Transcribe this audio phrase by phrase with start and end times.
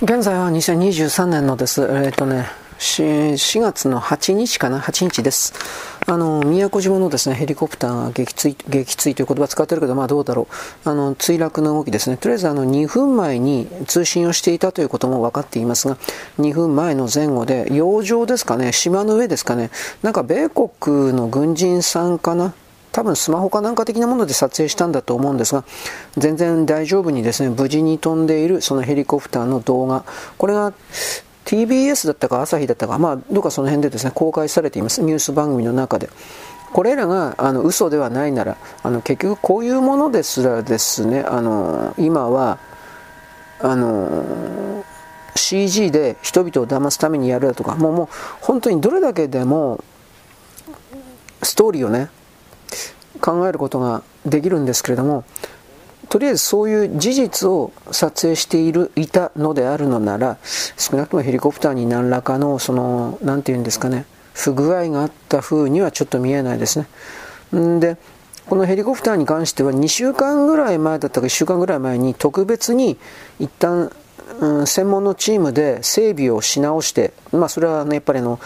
[0.00, 1.82] 現在は2023年のです。
[1.82, 2.46] えっ、ー、とね、
[2.78, 5.52] 4, 月の8日かな ?8 日です。
[6.06, 10.46] あの、宮古島のですね、ヘリコプターが撃墜、撃墜という言葉使ってるけど、まあどうだろ
[10.86, 10.88] う。
[10.88, 12.16] あの、墜落の動きですね。
[12.16, 15.96] とりあえずあの、2分前に通信をしていたということも分かっていますが、
[16.38, 19.70] 2分前の前後で、洋上ですかね、島の上ですかね、
[20.02, 22.54] なんか米国の軍人さんかな？
[22.92, 25.64] 多分スマホかなんか的なもので撮影したんだと思うんですが、
[26.16, 30.04] 全然大丈夫にですね、無事に飛んでいるそのヘリコプターの動画、
[30.36, 30.72] これが
[31.44, 35.02] TBS だったか朝日だったか、まあ、どうかその辺でですね、公開されています。
[35.02, 36.10] ニュース番組の中で。
[36.72, 42.58] これらがあの嘘ではないなら、あの結局こういうものですらですね、あの今は、
[43.60, 44.84] あの
[45.34, 48.08] CG で人々を騙すためにやるだとか、もうもう
[48.40, 49.82] 本当にどれだけでも
[51.42, 52.10] ストーリーをね、
[53.20, 55.24] 考えることができるんですけれども
[56.08, 66.86] とりあえずそういう事実を撮影しているいたのであるのなら少なくともヘリコプターに何らかのその何て言うんですかね不具合があった風にはちょっと見えないですね。
[67.58, 67.96] んで
[68.46, 72.96] このヘリコプターに関しては2週間ぐらい前だったか1週間ぐらい前に特別に
[73.38, 73.92] 一旦、
[74.40, 78.40] うん、専門のチームで整備をし直してまあそれはねやっぱりあの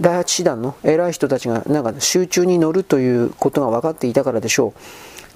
[0.00, 4.74] 第8師団の偉い人たちがなんか集中に乗るということが分かっていたからでしょ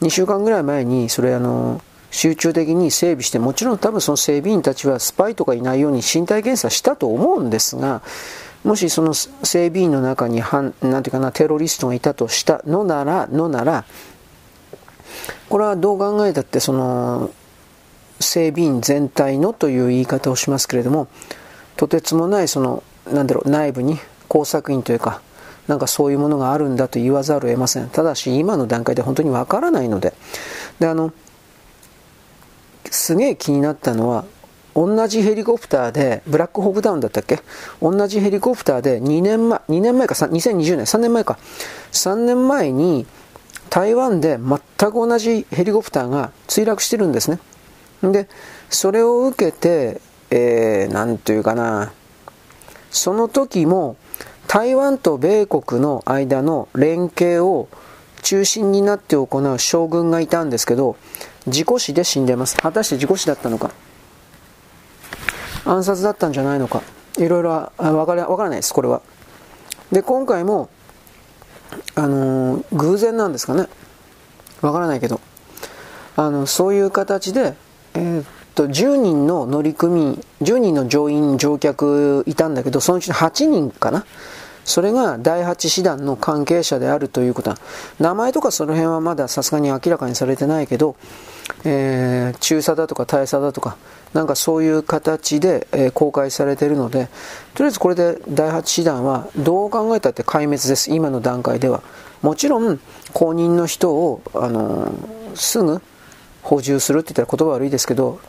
[0.00, 0.04] う。
[0.04, 8.02] 2週間ぐらい前にそれあの集中的に整備してもちろん多分その整備員たちはスパイとかいないように身体検査したと思うんですが
[8.64, 13.84] もしその整備員の中になんていうかなテロリストがいたとしたのならのなら
[15.48, 17.30] これはどう考えたってその
[18.20, 21.08] 整備員全体のという言い方をしますけれども
[21.76, 23.98] とてつもないそのなんだろう内部に
[24.28, 25.20] 工作員というか、
[25.66, 27.88] なんかそういうものがあるんだと言わざるを得ません。
[27.90, 30.14] ただし、今の段階で本当にわからないので。
[30.78, 31.12] で、あの、
[32.90, 34.24] すげえ気になったのは、
[34.74, 37.40] 同じヘリコプターで、ブラックホークダウンだったっけ？
[37.82, 41.38] 同じヘリコプターで2年前、2年前か、2020年、3年前か。
[41.92, 43.06] 3年前に
[43.70, 44.58] 台湾で全
[44.90, 47.40] く同じヘリコプターが墜落してるんですね。
[48.02, 48.28] で、
[48.70, 50.00] それを受けて、
[50.30, 51.92] えー、なんというかな、
[52.90, 53.96] その時も
[54.48, 57.68] 台湾と米国の間の連携を
[58.22, 60.96] 中心になって行う将軍がいたんですけど、
[61.46, 62.56] 事故死で死んでます。
[62.56, 63.70] 果たして事故死だったのか、
[65.66, 66.82] 暗殺だったんじゃないのか、
[67.18, 69.02] いろいろわからわからないです、これは。
[69.92, 70.70] で、今回も、
[71.94, 73.68] あのー、偶然なんですかね？
[74.62, 75.20] わからないけど、
[76.16, 77.54] あの、そういう形で、
[77.92, 78.24] えー、
[78.58, 84.04] と、10人の乗組員、10人の乗員、乗客いたんだけど、そのうちの8人かな？
[84.68, 87.58] それが第8師団の関係者であるということは、
[87.98, 90.94] 名前とかその辺はまださすがに明らかにされてないけど、
[91.64, 93.78] えー、中佐だとか大佐だとか、
[94.12, 97.08] なんかそういう形で、えー、公開されているので、
[97.54, 101.82] とりあえずこれで第8師団はどう考えたって壊滅です、今の段階では。
[102.20, 102.78] もちろん、
[103.14, 104.92] 公認の人を、あのー、
[105.34, 105.80] すぐ
[106.42, 108.20] 補充するって言ったら言葉悪いですけど、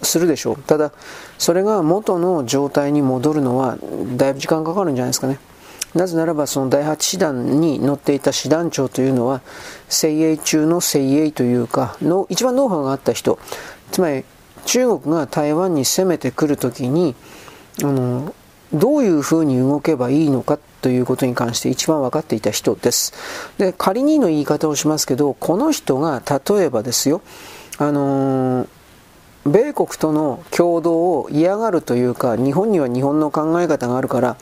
[0.00, 0.56] するでしょう。
[0.62, 0.92] ただ、
[1.36, 3.76] それが元の状態に戻るのは
[4.16, 5.38] だいぶ時間かかるんじゃないですかね。
[5.94, 9.42] なぜならばその第8師団に乗っていた師団長というのは
[9.88, 13.38] 精鋭中の精鋭というかの一番ノウハウがあった人
[13.92, 14.24] つまり
[14.66, 17.14] 中国が台湾に攻めてくるときに
[17.82, 18.34] あの
[18.72, 23.14] どういうふうに動けばいいのかということに関して一番分かっていた人です。
[23.56, 27.22] で仮にの言い方をしますけどこの人が例えばですよ
[27.78, 28.66] あの
[29.46, 34.36] 米国との共同を嫌がるというか日本には日本の考え方があるから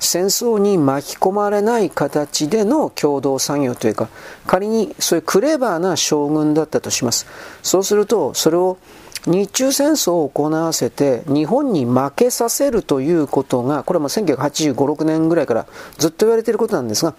[0.00, 4.08] 戦争に巻き込まれない形での共同作業というか
[4.46, 7.26] 仮にそういうクレバーな将軍だったとします。
[7.62, 8.78] そうするとそれを
[9.26, 15.66] 日中戦争を行わせて日本に負けさせるということがこれはもう1985、6年ぐらいから
[15.98, 17.14] ずっと言われていることなんですが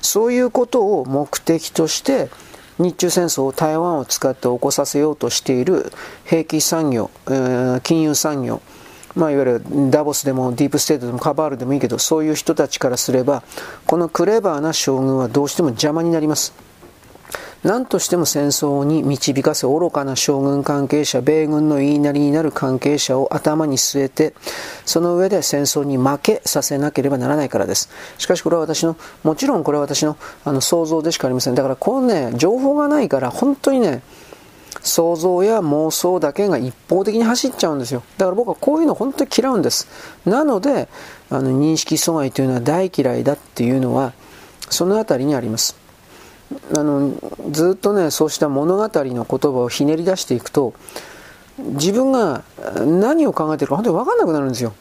[0.00, 2.30] そういうことを目的として
[2.80, 5.92] 日中戦争を台湾を使って起こさせようとしている
[6.24, 7.10] 兵器産業、
[7.82, 8.62] 金融産業、
[9.14, 13.42] まあ、いわゆるダボスでもディープステートでもカバールでもいいけどそういう人たちからすれば
[13.86, 16.69] このクレバーな将軍はどうしても邪魔になります。
[17.62, 24.34] 何としても戦争に導かせ愚かな将軍関係者、米軍の言いなりになる関係者を頭に据えて、
[24.86, 27.90] その上で戦争に負けさせなければならないからです。
[28.16, 31.54] しかしこれは私の、もちろんこれは私のあの想像でしかありません。
[31.54, 34.02] だからこのね、情報がないから本当にね、
[34.82, 38.02] 想像や妄想だけが一方的に走っちゃうんですよ。
[38.16, 39.86] だから僕はこういうの本当に嫌うんです。
[40.24, 40.88] なので、
[41.28, 44.14] あの認識阻害というのは大嫌いだっていうのは、
[44.70, 45.79] そのあたりにあります。
[46.74, 47.12] あの
[47.50, 50.74] ずっとねそうした物語の言葉をひねり出していくと
[51.58, 52.42] 自分が
[52.84, 54.72] 何を考えてるか本当に分かんなくなるんですよ。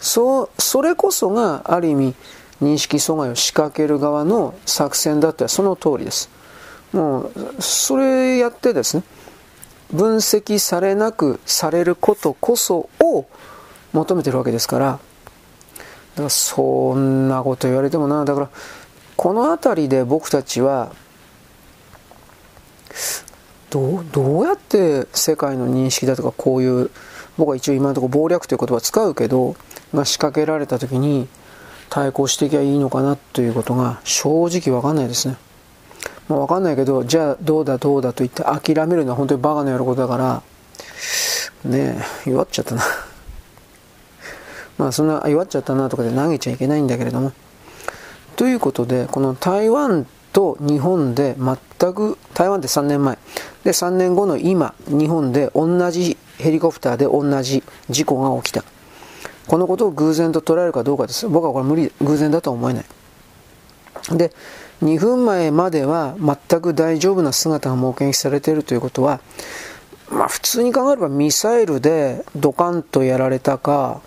[0.00, 2.14] そう、それこそがある意味
[2.62, 6.30] 認識阻害を仕掛ける側の作戦だったらその通りです。
[6.92, 9.02] もう、それやってですね、
[9.92, 13.26] 分析されなくされることこそを
[13.92, 14.98] 求めてるわけですから、だ
[16.16, 18.50] からそんなこと言われてもな、だから
[19.16, 20.92] この辺りで僕たちは
[23.70, 26.90] どうどうやって世界の認識だとかこういう
[27.36, 29.56] 僕は一応今のところ謀略という言葉使うけど
[29.92, 31.28] が仕掛けられた時に
[31.90, 35.36] 対抗していけばいいのかなということが正直わかんないですね。
[36.28, 40.42] まあ、わかんないけどじゃあどうだどうだと言って諦めるのは本当にバカのやることだから
[41.64, 42.82] ねえ弱っちゃったな
[44.78, 47.32] まあそんな弱っちゃったなとかで投げちゃいけないんだけれども
[48.36, 53.18] ということでこの台湾と日本で全く台湾って3年前。
[53.64, 58.64] で3年後の今日本で同じヘリコプターで同じ事故が起きた。
[59.46, 61.28] このことを偶然と捉えるかどうかです。
[61.28, 62.84] 僕はこれ無理偶然だとは思えない。
[64.10, 64.32] で
[64.82, 69.20] 2分前までは全く大丈夫な姿が目撃されているということは
[70.10, 74.02] まあ普通に考えればミサイルでドカンとやられたか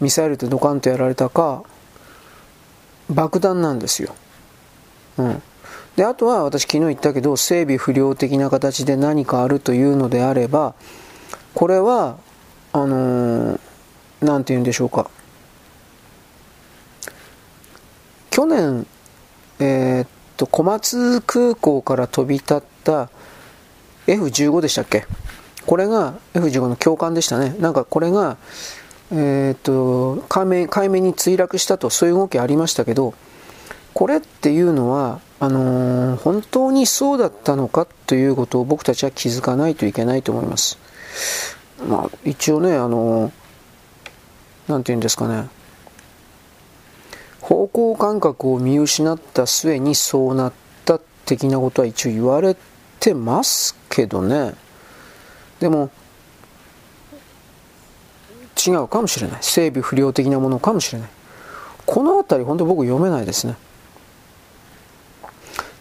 [0.00, 1.62] ミサイルでドカンとやられたか
[3.10, 4.14] 爆弾なんですよ。
[5.18, 5.42] うん、
[5.96, 10.74] であとは私昨日言ったけど整備不良的な形で何かあるというのであれば
[11.54, 12.18] これは
[12.72, 13.58] あの
[14.20, 15.10] 何、ー、て言うんでしょうか。
[18.30, 18.86] 去年
[19.58, 23.08] えー、っと小松空港から飛び立った
[24.06, 25.06] F15 でしたっけ？
[25.64, 27.56] これが F15 の教官でしたね。
[27.58, 28.36] なんかこれが
[29.10, 30.05] えー、っと
[30.36, 33.14] 海面海面に墜落したとそういう動きありましたけど
[33.94, 40.78] これっていうのはあのー、本当にそうだったのかということを僕たちは気づかないといけないと思います。
[41.86, 43.32] まあ、一応ね、あのー、
[44.68, 45.48] なんて言うんですかね、
[47.42, 50.52] 方向感覚を見失った末にそうなっ
[50.86, 52.56] た的なことは一応言われ
[52.98, 54.54] てますけどね。
[55.60, 55.90] でも、
[58.66, 59.38] 違うかもしれない。
[59.42, 61.08] 整備不良的なものかもしれない。
[61.86, 63.56] この辺り本当僕読めないですね。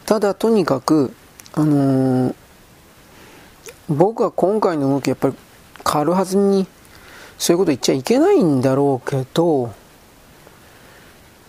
[0.06, 1.14] ただとにかく、
[1.54, 2.36] あのー、
[3.90, 5.36] 僕は今回の動きやっぱり
[5.84, 6.68] 軽はずに
[7.38, 9.74] そういうこと言っちゃいけないんだろうけど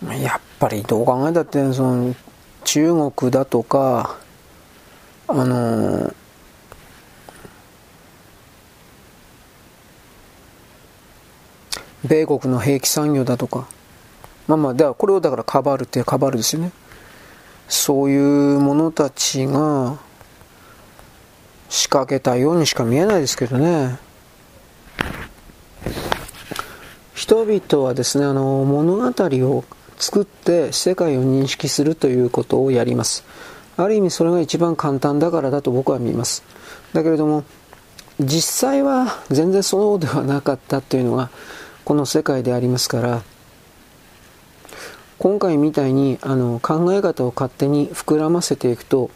[0.03, 2.15] やっぱりどう考えたってその
[2.65, 4.19] 中国だとか
[5.29, 6.15] あのー、
[12.09, 13.67] 米国の兵器産業だとか
[14.49, 16.73] まあまあだからこれをだからかばるってかばるですよね
[17.69, 19.99] そういう者たちが
[21.69, 23.99] 仕掛けたようにしか見えないですけどね。
[27.15, 29.65] 人々はですね、あの、物語を
[29.99, 33.25] 作って世界を認識するということをやります。
[33.77, 36.45] ある意味それが一番簡単だからだと僕は見ます。
[36.93, 37.45] だけれども、
[38.21, 41.31] 実際は全然そうではなかったというのが
[41.87, 43.23] この世界でありますから、
[45.19, 49.09] 今回みたいにあの考え方を勝手に膨らませていくと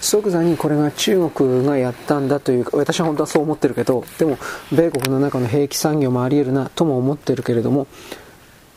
[0.00, 4.38] 即座にこれが中国がやったんだというか私は本当はそう思ってるけどでも
[4.72, 7.86] 米国の中の兵器産業もあり得るなとも思ってるけれども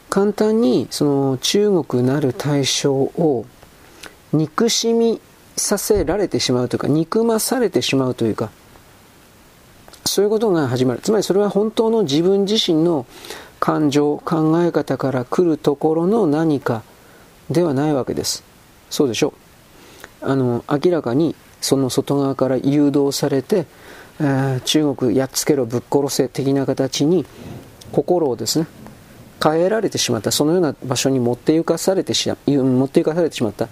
[0.10, 3.46] 簡単にその中国なる対象を
[4.34, 5.22] 憎しみ
[5.56, 8.52] させられてしまうというか憎まされてしまうというか
[10.12, 13.06] そういうことが始まるつまりそれは本当の自分自身の
[13.62, 16.84] 感情、考え方から来るところの何か
[17.50, 18.44] ではないわけです。
[18.90, 19.34] そうでしょ
[20.22, 20.26] う。
[20.30, 23.68] あの、明らかにその外側から誘導されて、
[24.20, 27.26] えー、中国やっつけろ、ぶっ殺せ的な形に
[27.94, 28.68] 心をですね、
[29.42, 33.70] 変えられてしまった、そのような場所に持って行かされてし持って行かされてしまった、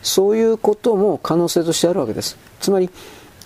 [0.00, 2.38] そういうことも可能性としてあるわけです。
[2.60, 2.88] つまり、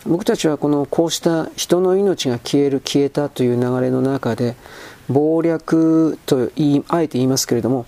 [0.06, 4.54] 僕たちはこのこうした人の命が消える消えたという流れの中で
[5.08, 7.86] 謀略と言いあえて言いますけれども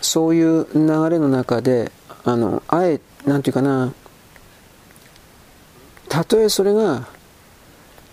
[0.00, 1.92] そういう流れの中で
[2.24, 3.92] あのあえなんていうかな
[6.08, 7.06] たとえそれが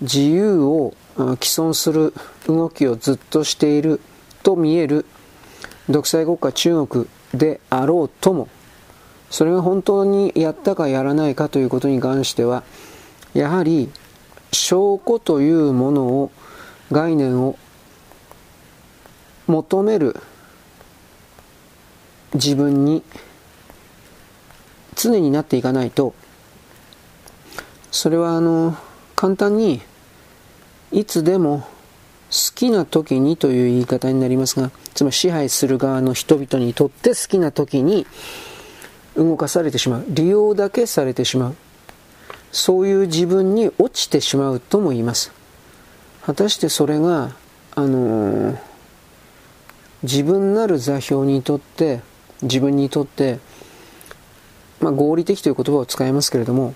[0.01, 2.13] 自由を既存する
[2.48, 4.01] 動きをずっとしている
[4.44, 5.06] と見える
[5.89, 8.50] 独裁国家中国であろうとも
[9.30, 12.63] それが本当にやったかやらないかということに関しては
[13.38, 13.89] やはり
[14.51, 16.32] 証拠というものを
[16.91, 17.58] 概念を
[19.46, 20.15] 求める
[22.34, 23.03] 自分に
[24.96, 26.13] 常になっていかないと
[27.91, 28.75] それはあの
[29.15, 29.82] 簡単に
[30.91, 31.67] いつでも
[32.29, 38.06] 好きな時にという言い方になりますが、つまり支配する側の人々にとって好きな時に
[39.15, 40.06] 動かされてしまう。
[40.10, 41.56] 利用だけされてしまう。
[42.51, 45.32] そういう自分に落ちてしまうとも言います。
[46.25, 47.32] 果たしてそれが、
[47.75, 48.58] あのー、
[50.04, 52.01] 自分なる座標にとって、
[52.42, 53.39] 自分にとって、
[54.80, 56.74] まあ、合理的という言葉を使いますけれども、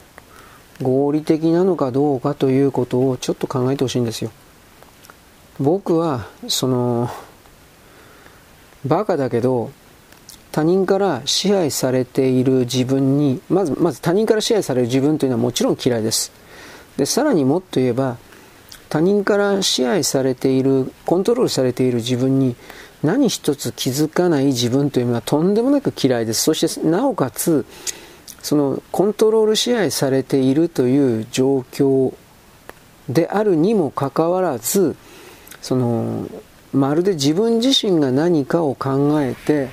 [0.81, 4.31] 合理的なのかどうかということをちょっと考えてほしいんですよ。
[5.59, 7.09] 僕はその
[8.85, 9.71] バカだけど
[10.51, 16.31] 他人から支配されている自分にまずまず他人から支配される自分というのはもちろん嫌いです。
[16.97, 18.17] でさらにもっと言えば
[18.89, 22.55] 他人から支配されているコントロールされている自分に
[23.01, 26.43] 何一つ気づかない自分というのはとんでもなく嫌いです。
[26.43, 27.65] そしてなおかつ
[28.41, 32.13] そのコントロール支配されているという状況
[33.07, 34.95] であるにもかかわらず
[35.61, 36.27] その
[36.73, 39.69] まるで自分自身が何かを考えて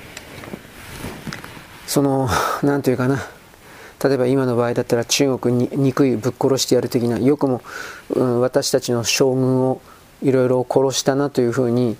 [1.89, 2.29] その
[2.61, 3.25] 何というかな。
[4.01, 7.61] 例えば今の場合だったら中国に憎いぶっ殺してやる的なよくも、
[8.11, 9.81] うん、私たちの将軍を
[10.21, 11.97] いろいろ殺したなというふうに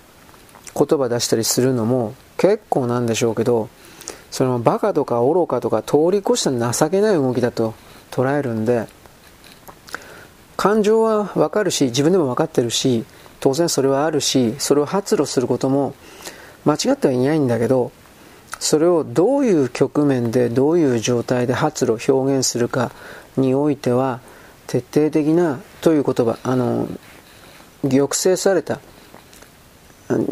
[0.74, 3.68] 言葉出したりするのも結構なんでしょうけど
[4.32, 7.74] それもバカとか愚かとか通り越した情けない動きだと
[8.12, 8.88] 捉えるんで
[10.56, 13.04] 感情はわかるし自分でも分かってるし
[13.42, 15.96] 当然それはあるしそれを発露することも
[16.64, 17.92] 間違ってはいないんだけど
[18.60, 22.92] それをどういう局面でどういう状態で発露表現するか
[23.38, 24.20] においては
[24.68, 26.88] 徹底的なという言葉あの
[27.84, 28.82] 抑制された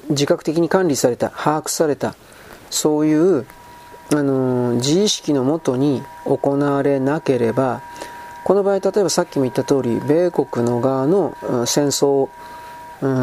[0.10, 2.16] 自覚的に管理された把握された
[2.70, 3.46] そういう
[4.14, 7.82] あの自意識のもとに行われなければ
[8.44, 12.30] この場合例えばさっきも言った通り米国の側の戦争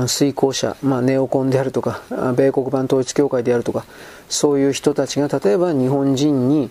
[0.07, 2.03] 遂行者、まあ、ネオコンであるとか
[2.37, 3.85] 米国版統一教会であるとか
[4.29, 6.71] そういう人たちが例えば日本人に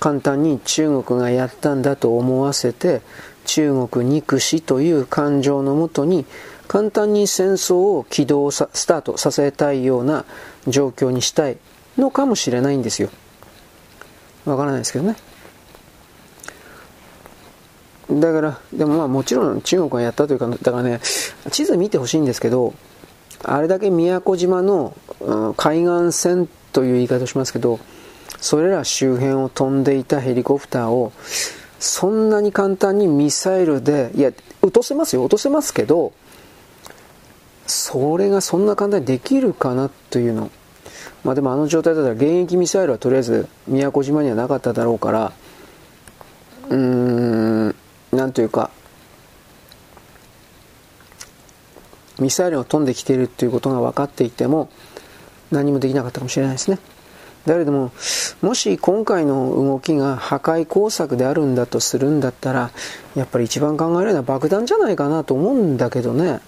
[0.00, 3.02] 簡単に中国がやったんだと思わせて
[3.44, 6.26] 中国憎しという感情のもとに
[6.68, 10.24] 簡単に戦争を起動さスタートさせたいような
[10.66, 11.56] 状況にしたい
[11.96, 13.08] のかもしれないんですよ。
[14.44, 15.16] わからないですけどね。
[18.10, 21.00] だから、でもまあもちろん中国がやったというか、だからね、
[21.50, 22.74] 地図見てほしいんですけど、
[23.44, 27.78] あれだけ宮古島の、うん、海岸線という言い方をしますけど、
[28.40, 31.12] それら周辺を飛んでいたヘリコプターを、
[31.78, 36.12] そんなに簡単にミサイルで、いや、落とせますよ、落とせますけど、
[37.66, 40.50] それがそんな簡単にできるかなというの。
[41.24, 45.32] まあでもあの状態だったら現役ミサイルはとりあえず宮古島にはなかっただろうから、
[46.70, 47.74] うーん、
[48.12, 48.70] なんというか、
[52.18, 54.68] ミサイルが飛んできているということが分かっていても
[55.52, 56.78] 何もできなかったかもしれないですね。
[57.46, 57.92] だけども、
[58.42, 62.70] もし今回の動きが破壊工作であるんだとするんだったら、
[63.14, 66.40] やっぱり一番考えるのは爆弾じゃないかなと思うんだけどね。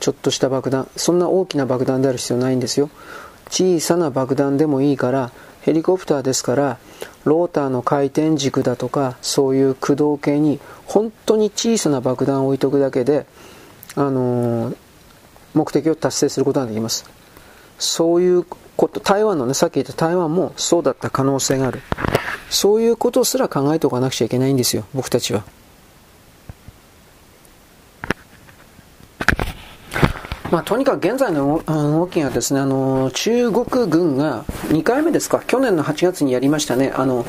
[0.00, 0.88] ちょっとした爆弾。
[0.96, 2.88] そんな大きな爆弾である必要ないんですよ。
[3.50, 5.30] 小さな爆弾でもいいから、
[5.60, 6.78] ヘリコプターですから、
[7.24, 13.26] ローターの回転軸だとか、そういう駆動系に本当に小さな爆弾を置いとくだけで、
[13.94, 14.76] あのー、
[15.54, 17.04] 目的を達成することができます。
[17.78, 18.44] そういう
[18.76, 21.80] こと、台湾のね、さっき言った台湾もそうだった可能性がある。
[22.50, 25.44] そういうことすら考えておかなくちゃいけないんですよ、僕たちは。
[30.52, 37.24] まあ、とにかく現在の動きがですね、あの、中国軍が2回目ですか、去年の8月にやりましたね、あの、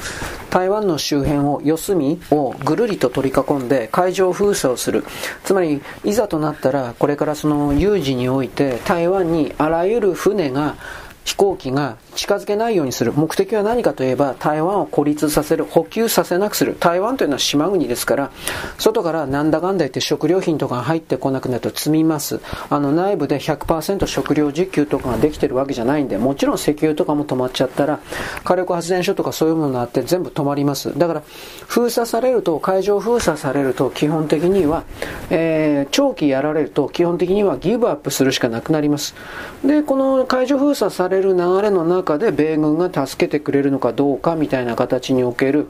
[0.50, 5.06] 台湾の周辺を、四隅をぐるりと取り囲んで海上封鎖をする。
[5.46, 10.75] つまり、いざとなったら、これからその有事において、台湾にあらゆる船が
[11.24, 13.13] 飛行機が近づけないようにする。
[13.13, 16.75] 目的は何かといえば、台湾を孤立させる、補給させなくする。
[16.80, 18.32] 台湾というのは島国ですから、
[18.77, 22.39] 外からなんだかんだ言って食料品とかが入ってこなくなると積みます。
[22.70, 28.00] あの内部で100%食料自給とかができてるわけじゃないんで、もちろん石油とかも止まっちゃったら、
[28.44, 30.98] 火力発電所とかそういうものがあって全部止まります。
[30.98, 31.24] だから、
[31.68, 34.84] 封鎖されると、海上封鎖されると、基本的には、
[35.30, 39.15] えー、長期やられると、基本的にはギブアップするしかなくなります。
[39.63, 45.70] で、この海上封鎖されれる流れの中で米軍が助けてくれるのかどうかみたいな形における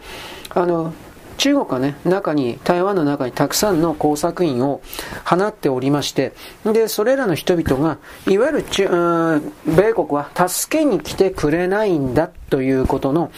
[0.50, 0.94] あの
[1.38, 4.82] 中国はね、中に、台湾の中にたくさんの工作員を
[5.26, 6.34] 放っておりまして、
[6.64, 7.98] で、それらの人々が、
[8.28, 13.32] いわゆる中、米国は助けに来てくれないんだということの、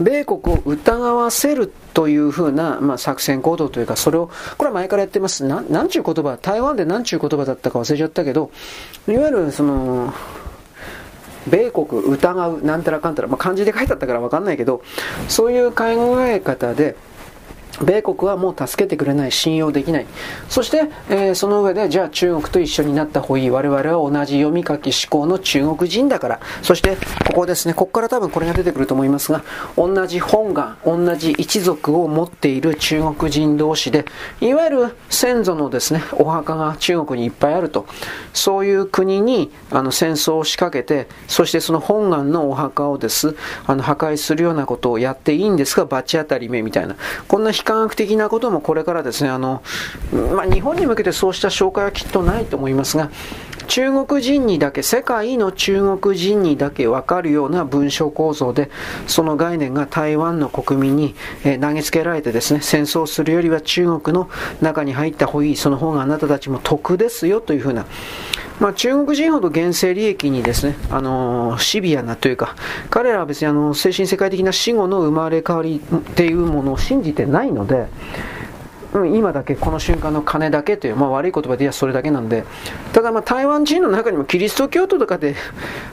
[0.00, 5.44] 米国を疑わせるというふうな、まあ、作戦行動というか、それを、これは前からやってます。
[5.44, 8.50] ななんちゅう言葉、台湾でなんちゅう言葉だったか忘れちゃったけど、
[9.06, 10.12] いわゆるその、
[11.48, 14.82] 米国疑う、なんたらかんたら、まあ、漢字で書いてあったからわかんないけど、
[15.28, 15.84] そういう考
[16.20, 16.96] え方で、
[17.82, 20.06] 米国はもう助けてくれない、信用できない。
[20.48, 23.50] そして、えー、その上で、じゃあ中国と一緒になった方がいい。
[23.50, 26.40] 我々は同じ読み書き思考の中国人だから。
[26.62, 29.42] そして、ここですね、ここから多分これが出てくると思いますが、
[29.76, 34.04] 同じ本願、同じ一族を持っている中国人同士で、
[34.40, 37.86] いわゆる先祖のですね、お墓が中国にいっぱいあると。
[38.32, 46.96] そういう国にあの戦争を仕掛けて、そしてその本願のお墓をです、あの破壊するようなことをやっていいんですが、罰当たり目みたいな。
[47.26, 49.62] こんな科学的なこともこれからですね、あの、
[50.34, 53.10] まあ、日本に向けてそうした紹介はきっとないと思いますが、
[53.66, 58.70] 中国人にだけ、世界の中国人にだけわかるような文章構造で、
[59.06, 64.30] その概念が台湾の国民に、え投げつけられてですね、戦争するよりは中国の
[64.62, 67.84] 中に入った方がいい、その方があなたたちも得ですよというふうな、
[68.60, 72.56] まあ、中国人ほど厳正利益にですね、あのー、シビアなというか、
[72.90, 77.86] 彼らは別にあの精神世界的な死後の生まれ変わりっていうものを信じてないので、
[78.94, 82.44] うん今だけ、この瞬間の金だけという、まあ、悪い言葉で言えばそれだけなんで、
[82.92, 85.34] ただまあ台湾人の中にもキリスト教徒とかで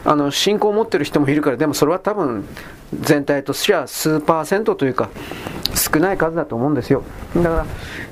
[0.05, 2.47] あの信仰を持ってる人もいるから、でもそれは多分
[2.93, 5.09] 全体としては数パーセントというか、
[5.75, 7.03] 少ない数だと思うんですよ。
[7.35, 7.65] だから、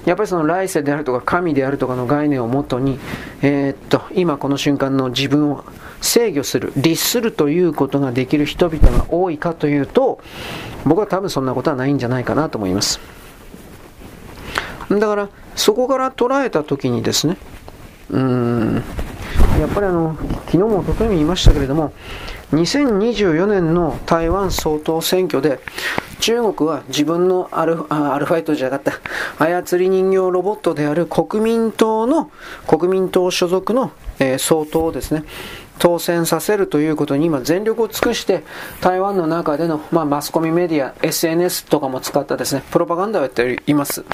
[0.05, 2.99] やっぱりその来世であるとか神であるとかの概念をもとに、
[3.41, 5.63] えー、っと、今この瞬間の自分を
[6.01, 10.19] 制御する、律するということができる人々が多いかというと、
[10.85, 12.99] 僕は多分そんなことはないんじゃないかなと思います。
[14.89, 17.37] だから、そこから捉えたときにですね、
[18.09, 18.83] うーん、
[19.59, 21.93] やっぱりあの、昨日もおとといも言いましたけれども、
[22.51, 25.59] 2024年の台湾総統選挙で、
[26.19, 28.99] 中国は自分のアルフアルファイトじゃなかっ
[29.37, 32.31] た、操り人形ロボットである国民党の、
[32.67, 35.23] 国民党所属の、えー、総統をですね、
[35.79, 38.43] 当選させるということに今全力を尽くして
[38.81, 44.05] 台湾の中での、まあ、マスコミメディア SNS とかも使ったですねプロパガンダをやっています。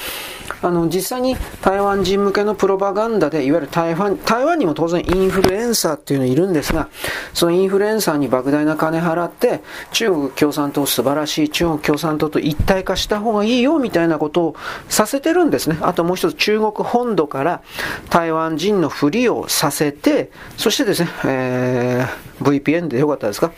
[0.62, 6.89] あの実際に台湾人向けのプロパガンダでいわゆる台湾台湾にも当然インフルエンサーっていうのいるんですが
[7.33, 9.62] そのインフルエンサーに莫大な金払って
[9.93, 14.55] 中国共産党素晴らしい中国共産党と一体化した方がいいよみたいなことを
[14.89, 15.77] させてるんですね。
[15.81, 17.62] あともう一つ中国本土から
[18.10, 23.51] 台湾人のふりをさせてそしてですね、えーえー、VPN でよかったですか？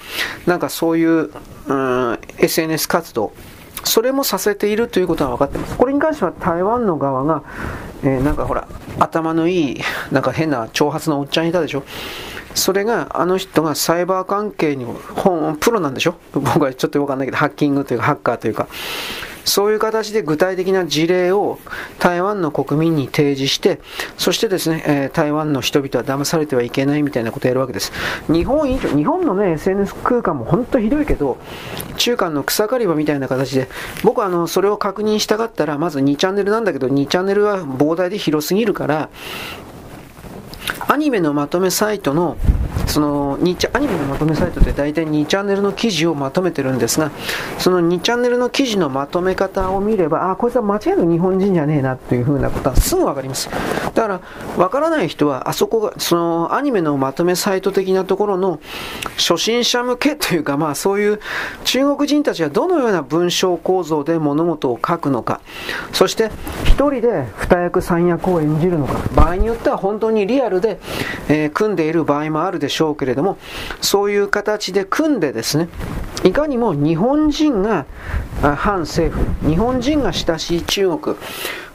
[0.45, 1.31] なんかそういう、
[1.67, 3.33] うん、SNS 活動、
[3.83, 5.77] それもさせているということは分かってます。
[5.77, 7.43] これに関しては台湾の側が、
[8.03, 8.67] えー、なんかほら、
[8.99, 11.83] 頭のいい、なんか変な挑発のおっちゃんいたでしょ？
[12.53, 16.15] それが、あの人がサイバー関係に、本、プロなんでしょ？
[16.33, 18.67] 僕はちょっとわかんないけど、ハッキングというか、ハッカーというか、
[19.45, 21.59] そういう形で具体的な事例を
[21.99, 23.79] 台湾の国民に提示して、
[24.17, 27.91] そしてですね、えー、台湾の人々は騙されてはいけないみたいなことをやるわけです。
[28.31, 31.37] 日本以上、日本のね、SNS 空間も本当ひどいけど、
[31.97, 33.67] 中間の草刈り場みたいな形で、
[34.03, 39.09] 僕はあの、それを確認したかったら、まず2チャンネルなんだけど、2チャンネルは膨大で広すぎるから、
[40.87, 42.37] アニメのまとめサイトの
[42.91, 47.09] その2アニメのまとめサイトで大体2チャンネルの記事をまとめてるんですが、
[47.57, 53.49] その2チャンネルの記事のまとめ方を見れば、あ、こいつは間違いなく日本人じゃねえなっていう風なことはすぐわかります。
[53.49, 54.21] だから、
[54.57, 58.59] わからない人は、あそこが、そのアニメのまとめサイト的なところの
[59.15, 61.21] 初心者向けというか、まあそういう
[61.63, 65.39] 中国人たちはどのような文章構造で物事を書くのか、
[65.93, 66.29] そして
[66.65, 70.79] 1人で2役3役を演じるのか、場合によっては本当にリアルで、
[71.29, 72.80] えー、組んでいる場合もあるでしょう。
[72.81, 73.37] しょうけれども、
[73.79, 75.69] そういう形で組んでですね、
[76.23, 77.85] いかにも日本人が
[78.41, 81.15] 反政府、日本人が親しい中国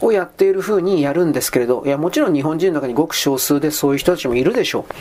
[0.01, 4.93] をやっている風にやるんですけれど、いや、もちろん日本人の中にごく少数でそういう人たちもいるでしょう。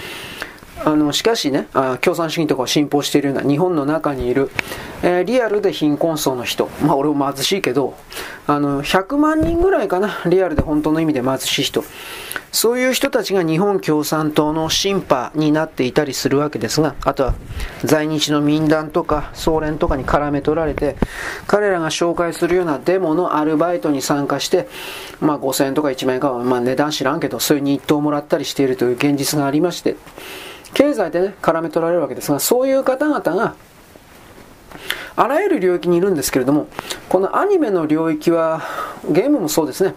[0.83, 4.51] あのしかしねあ、共産主義とかを信奉しているような日本の中にいる、
[5.01, 7.95] えー、リアルで貧困層の人、まあ俺も貧しいけど、
[8.45, 11.83] あの、100万人ぐらいかな、リアルで本当の意味で貧しい人。
[12.55, 17.35] そういう人たちが日本共産党の審判になっていたりするわけですが、あとは
[17.83, 20.95] 在日の民団とか総連とかに絡め取られて、
[21.47, 24.69] 彼らが紹介するようなデモのアルバイトに参加して、
[25.19, 29.97] まあ5000円とか1万円かは、まあ値段知らんけど、そういう日当をもらったりしているという現実がありまして、
[30.73, 33.55] 経済でね、絡め取られるわけですが、そういう方々が、
[35.15, 36.67] あらゆる領域にいるんですけれども、
[37.09, 38.61] このアニメの領域は、
[39.09, 39.95] ゲームもそうですね、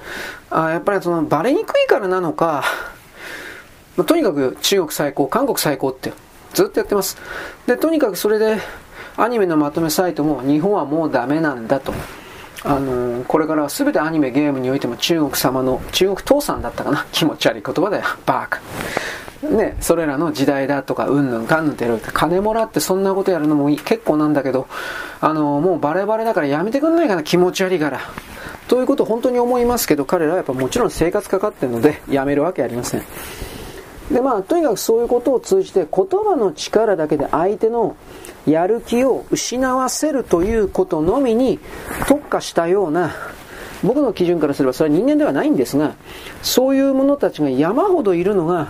[0.50, 2.64] あやっぱりそのバレにくいからなのか、
[3.96, 6.12] まあ、とにかく中国最高、韓国最高って
[6.54, 7.16] ずっとやってます。
[7.66, 8.58] で、とにかくそれで、
[9.16, 11.92] アニメのまとめサイトも日本はもうダメなんだと。
[12.64, 18.04] あのー、これからは全てアニメ、ゲームにおいても中国様の、中国父さんだったかな気持ち悪い言葉だよ。
[18.26, 18.60] バーカ。
[19.42, 24.66] ね、それらの時代だとか、うんぬんかんぬんってやる金もらってそんなことやるのも結構なんだけど、
[25.20, 28.00] あの、もうバレバレだからやめてくんないかな、気持ち悪いから。
[28.66, 33.02] ということを本当に思いますけど、彼らはやっぱもちろん生活かかってるので、やめるわけありません。
[34.10, 37.96] でまあ、とにかくそういうことを通じて言葉の力だけで相手の
[38.46, 41.58] やる気を失わせるということのみに
[42.06, 43.14] 特化したような
[43.82, 45.94] 僕の基準からすればそれは人間ではないんですが
[46.42, 48.68] そういう者たちが山ほどいるのが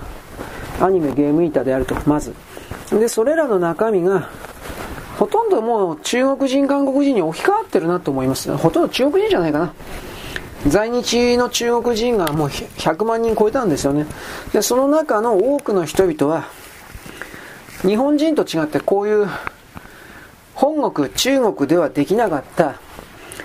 [0.81, 2.35] アニメゲームイーターであるとまず。
[2.91, 4.31] でそれらの中身が
[5.19, 8.55] ほとんどもう中国人韓国人に置き換わってるなと思います。
[8.57, 9.73] ほとんど中国人じゃないかな。
[10.67, 14.07] 在日の中国人がもう100万人超えたんですよね。
[14.53, 16.49] でその中の多くの人々は
[17.83, 19.27] 日本人と違ってこういう
[20.55, 22.81] 本国中国ではできなかった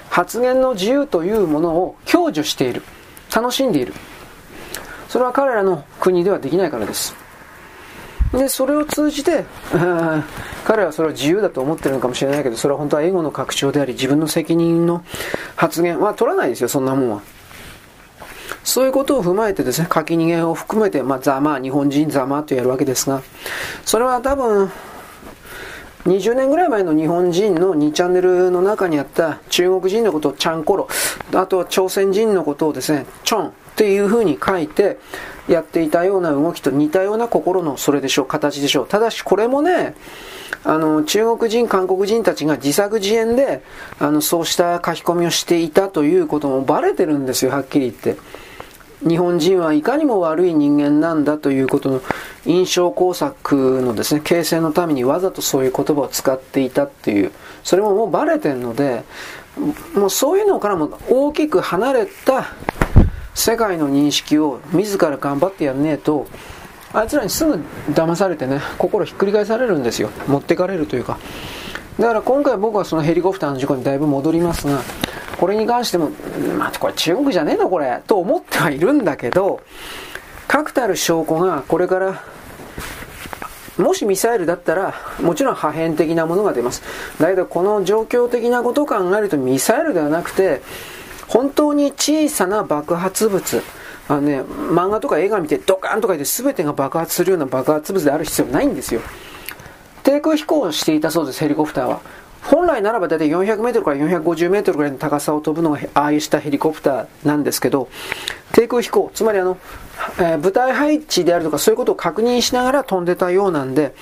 [0.09, 2.83] 発言の自由というものを享受している。
[3.33, 3.93] 楽しんでいる。
[5.09, 7.22] それは彼らの国ではできないからです。
[8.33, 9.45] でそれを通じて
[10.65, 15.03] 彼はそれを自由だと思ってるのかもしれないけどそれは本当はエゴの拡張であり自分の責任の
[15.55, 17.21] 発言は取らないですよそんなもんは。
[18.63, 23.21] そういうことを踏まえてですね書き逃げを含めて、まあ、ざま日本人ざまとやるわけですが
[23.83, 24.71] それは多分
[26.05, 30.87] 20年ぐらい前の日本人の2チャンネルの中にあった中国人のことをチャンコロ、
[31.33, 34.97] あとは朝鮮人のことをですね、チョンっていう風に書いて
[35.47, 38.87] やっていたような動きと似たような心のそれでしょう、形でしょう。
[38.87, 39.95] ただしこれもね、
[40.63, 43.63] あの、中国人、韓国人たちが自作自演で、
[43.99, 48.21] あの、そうした書き込みをしていたということもバレてるんですよ、はっきり言って。
[49.07, 52.01] 日本人はいかにも悪い人間なんだということの
[52.45, 57.31] 印象工作のですね、形成のためにわざとそういう言葉を使っていたっていう、
[57.63, 59.03] それももうバレてるので、
[59.93, 62.47] もうそういうのからも大きく離れた
[63.33, 66.27] 世界の認識を自ら頑張ってやんねえと、
[66.93, 67.55] あいつらにすぐ
[67.91, 70.09] 騙されてね、心ひっくり返されるんですよ。
[70.27, 71.17] 持ってかれるというか。
[71.99, 74.79] だから今回僕はそのヘリコプターの事故にだいぶ戻りますが、
[75.37, 76.11] これに関しても、
[76.57, 79.61] まあ、これ中国じゃねえのこれ、と思ってはいるんだけど、
[80.47, 82.23] 確たる証拠がこれから、
[83.77, 86.83] もしミサイルだったら、もちろん破片的なものが出ます。
[87.19, 90.61] だけど、この状況的なことを考えると、ミサイルではなくて、
[91.27, 93.61] 本当に小さな爆発物、
[94.07, 99.01] あのね、漫画とか映画見てドカンとか言って全てが爆発するような爆発物である必要ないんですよ。
[100.03, 102.01] 低空飛行をしていたそうです、ヘリコプターは。
[102.43, 107.87] 本来ならば大体400メートルから450メートルぐらいの高さを飛ぶのがああいうしたヘリコプターなんですけど、
[108.51, 109.57] 低空飛行、つまりあの、
[110.17, 113.95] えー、部隊配置であるとかそういうことを確認しながら飛んでたようなんで、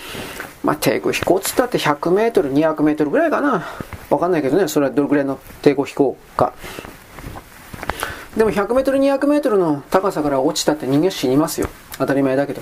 [0.64, 3.68] まあ、低空飛行っつったって100メートル、200メートルぐらいかな。
[4.10, 6.54] わかんないけどね、それはどれぐらいの低空飛行か。
[8.36, 11.67] でも100メートル、200メートルの高さから落ちたって人間死にますよ。
[11.98, 12.62] 当たり前だけど。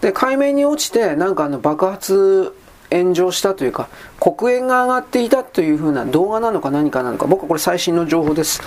[0.00, 2.56] で、海面に落ちて、なんかあの爆発
[2.90, 3.88] 炎上したというか、
[4.20, 8.62] 黒煙が上がっていたというふうな動画なのか何かなのか、僕はこれ最新の情報です。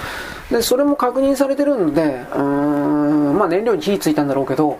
[0.49, 4.79] で、それも確認されてるので、うーん、まあ燃料に火ついたんだろうけど、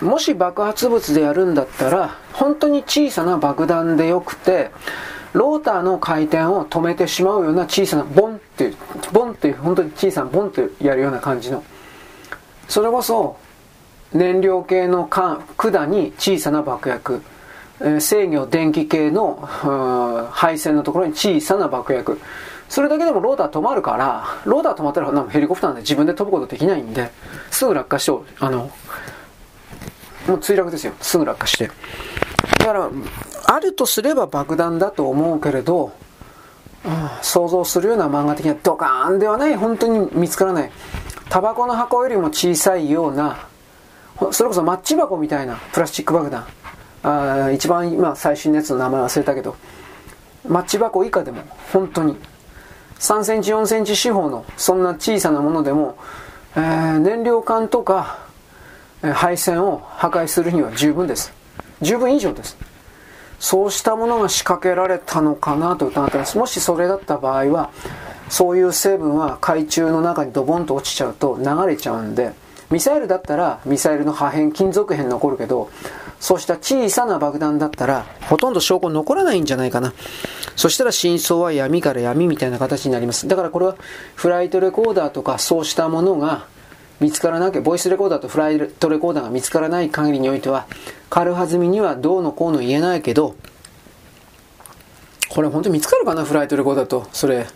[0.00, 4.70] もし爆発物でやるんだったら、本当に小さな爆弾でよくて、
[5.32, 8.27] ローターの回転を止めてしまうような小さなボン
[8.58, 8.76] っていう、
[9.12, 11.62] ボンっていう本当に小さなボンってやるような感じの。
[12.68, 13.36] それこそ、
[14.12, 15.44] 燃料系の管
[15.90, 17.22] に小さな爆薬。
[18.00, 19.36] 制御電気系の
[20.32, 22.20] 配線のところに小さな爆薬
[22.68, 27.12] それだけでもローター止まるからローター止まったらヘリコプターで自分で飛ぶことできないんで
[27.52, 28.72] すぐ落下してあの
[30.26, 31.70] もう墜落ですよすぐ落下して
[32.58, 32.90] だから
[33.46, 35.92] あるとすれば爆弾だと思うけれど、
[37.22, 39.56] 想像するような漫画的なドカーンではない。
[39.56, 40.70] 本当に見つからない。
[41.28, 43.46] タバコの箱よりも小さいような
[44.32, 46.46] それこそマッチ箱みたいなプラスチック爆弾。
[47.02, 49.56] あ一番今最新のやつの名前忘れたけど。
[50.46, 52.16] マッチ箱以下でも本当に
[53.00, 55.96] 3センチ4センチ四方のそんな小さなものでも、
[56.56, 58.26] えー、燃料管とか、
[59.00, 61.32] 配線を破壊するには十分です。
[61.80, 62.56] 十分以上です。
[63.38, 67.70] そうしたものが仕掛けられたのかなと疑ってますもしそれだった場合は
[68.28, 72.32] そういう成分は海中の中にドボンと落ちちゃうと流れちゃうんで
[72.70, 75.70] ミサイルだったらミサイルの破片金属片残るけど
[76.20, 79.94] そうした小さな爆弾だったら、ほとんど証拠残らないんじゃないかな。
[80.56, 83.28] そしたら真相は闇から闇みたいな形になります。
[83.28, 83.76] だからこれは
[84.16, 86.46] フライトレコーダーとかそうしたものが
[87.00, 90.66] 見つからなきゃ、ボイスレコーダーとフライトレコーダーが見つからない限りにおいては、
[91.10, 93.36] 軽はずみにはどうのこうの言えないけど、
[95.28, 97.46] これ本当に見つかるかな、フライトレコーダーと、それ。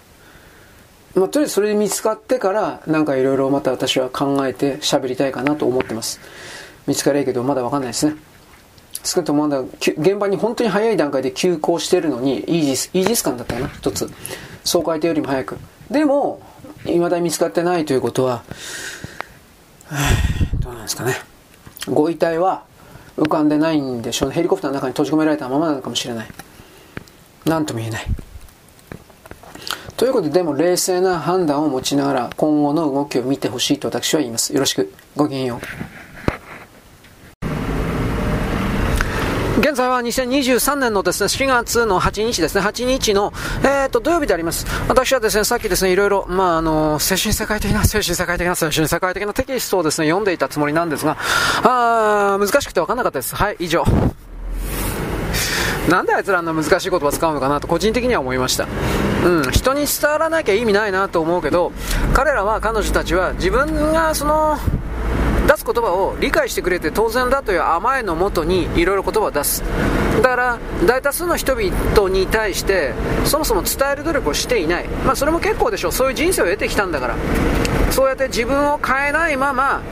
[1.14, 6.20] まあ、とりあえずそれで見つかってから、なんかいろいろまた私は考えて喋りたいかなと思ってます。
[6.86, 8.14] 見つかりゃいけど、まだわかんないですね。
[9.04, 14.08] 少なくともまだ、現場に本当に早い段階で急行してるのに、イージス、イージス艦だったかな、一つ。
[14.64, 15.58] そう書いてよりも早く。
[15.90, 16.40] でも、
[16.84, 18.42] 未だに見つかってないということは、
[20.60, 21.14] どうなんですかね。
[21.88, 22.64] ご遺体は
[23.16, 24.34] 浮かんでないんでしょうね。
[24.34, 26.28] ヘリコプターの中に閉じ込められたままなのかもしれない。
[27.44, 28.06] 何とも言えない。
[29.96, 34.52] ということで、でも冷静な判断を持ちながら今後の動きを見てほしいと私は言います。
[34.52, 34.92] よろしく。
[35.14, 36.01] ごきげんよう。
[39.72, 43.32] 現在は2023年のですね、4月の8日ですね、8日の、
[43.62, 44.66] えー、と、土曜日であります。
[44.86, 51.16] 私はですね、さっきですね、いろいろ、まあ、あの、精神世界的な、精神世界的な、精神世界的なテキストをですね、読んでいたつもりなんですが、
[51.62, 53.34] あ難しくて分かんなかったです。
[53.34, 53.82] はい、以上。
[55.88, 58.66] なんであいつらあんな難しい言葉使うのかなと個人的には思いました。
[59.24, 61.72] うん、人に伝わらなきゃ意味ないなと思うけど、
[62.12, 64.58] 彼らは、彼女たちは自分がその、
[65.48, 69.62] 出す言葉を理解してくれて当然だという甘えのもとにいろいろ言葉を出す。
[70.22, 72.92] だから大多数の人々に対して
[73.24, 75.92] そもそも伝える努力をしていない、まあ、それも結構でしょう。
[75.92, 77.16] そういう人生を得てきたんだから。
[77.90, 79.82] そうやって自分を変えないまま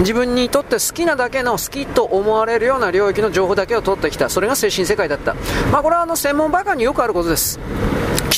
[0.00, 4.28] 自分にとって好きなだけの好きと思われるような領域の情報だけを取ってきた。
[4.28, 5.34] それが精神世界だった、
[5.72, 7.58] まあ、これはあの専門バカによくあることです。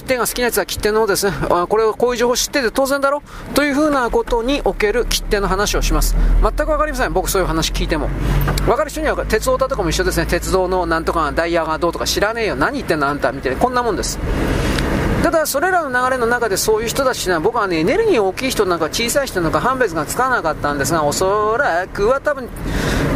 [0.02, 3.22] 切手が好きなやつは切手のですね、あこれをこういう情報知ってて当然だろ？
[3.54, 6.16] というふうなことにおける切手の話をします。
[6.42, 7.12] 全く分かりません。
[7.12, 8.08] 僕そういう話聞いても。
[8.66, 10.26] 分かる人には鉄オタとかも一緒ですね。
[10.26, 12.56] 鉄道のなんとかダイヤがどうとか知らねえよ。
[12.56, 13.58] 何言ってんのあんたみたいな。
[13.58, 14.18] こんなもんです。
[15.22, 22.48] ただそれらの流れの中でそういう人たちは僕はねエネルギー大きい人なんか小さい人なんか判別がつかなかったんですがおそらくは多分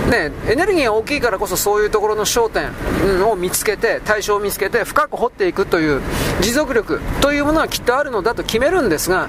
[0.07, 6.01] ね、エネルギーが大きいからこそそういうところの焦点を見つけて対象を見つけて深く掘っていくという
[6.41, 9.29] 持続力というものはきっとあるのだと決めるんですが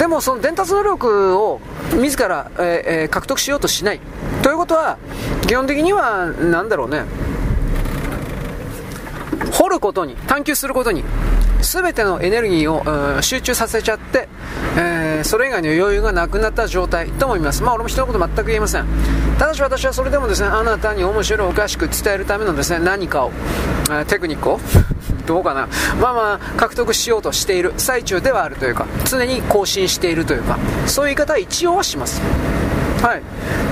[0.00, 1.60] でもその伝達能力を
[1.94, 4.00] 自ら、えー、獲得しようとしない
[4.42, 4.98] ということは
[5.46, 7.04] 基本的には何だろうね。
[9.52, 11.04] 掘ることに探求することに
[11.60, 14.28] 全てのエネルギーを集中させちゃって、
[14.76, 17.62] えー、それ以外の余裕がなくなった状態と思います。
[17.62, 18.86] まあ俺も人のこと全く言えません。
[19.38, 23.32] ただし私はそれでもですね、あなたに面白いおかしく伝えるためのですね、何かを、
[23.90, 24.60] えテクニックを
[25.26, 25.68] どうかな。
[26.00, 32.20] まあまあ、獲得しようとしている最中ではあるというか、常に更新しているというか、そういう言い方は一応はします。
[33.02, 33.22] はい。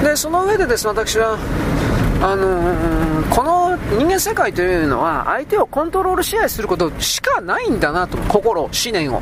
[0.04, 1.38] で、その上でですね、私は、
[2.24, 9.20] あのー、この人間世界というのは相手をコントロール支配することしかないんだなと心思念を。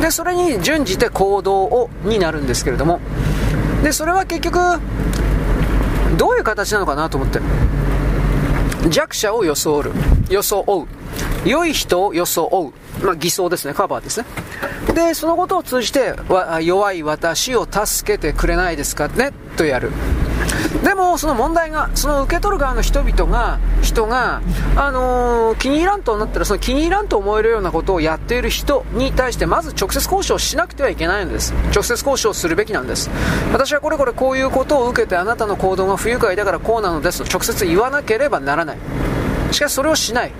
[0.00, 2.98] でそれに準じて行動をになるんですけれども。
[3.84, 4.58] でそれは結局
[6.16, 7.38] どういう形なのかなと思って。
[8.88, 9.92] 弱者を装う。
[10.28, 10.86] 装
[11.44, 11.48] う。
[11.48, 13.74] 良い人を装う、まあ、偽装ですね。
[13.74, 14.26] カバーですね。
[14.92, 16.14] でそのことを通じて
[16.62, 19.30] 弱い私を助けてくれないですかね。
[19.56, 19.92] とやる。
[20.82, 24.40] でもその問題がその受け取る側の人々が人が、
[24.76, 31.52] あのー、気に入らんとなったらその気に入らんと思えるようなことをやっている人に対してまず直接交渉しなくてはいけないんです。
[31.74, 33.10] 直接交渉するべきなんです。
[33.52, 38.78] 私はこれこれこういうことを受けてあなたの行動が不愉快だからこうなのですと直接言わなければならない。
[39.52, 40.32] しかしそれをしない。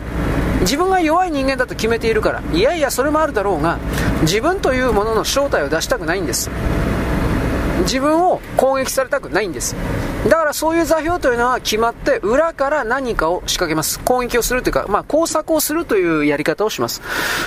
[0.60, 2.42] 自分が弱い人間だと決めているから。
[2.52, 3.78] いやいやそれもあるだろうが
[4.22, 6.50] 自分というものの正体を出したくないんです。
[7.82, 9.76] 自分を攻撃されたくないんです。
[10.24, 14.00] だからそういう座標というのは決まって裏から何かを仕掛けます。
[14.00, 17.02] 攻撃をするというか、まあ、工作をするというやり方をします。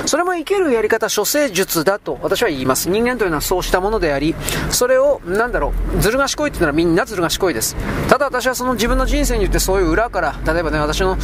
[0.06, 2.90] それも生けるやり方処世術だと私は言います。
[2.90, 4.36] 人間というのはそうしたものであり
[4.70, 7.76] それを何だろうずる賢いっていうのはみんなずる賢いです。
[8.08, 11.18] ただ私はその自分の人生に言ってそういう裏から例えばね私の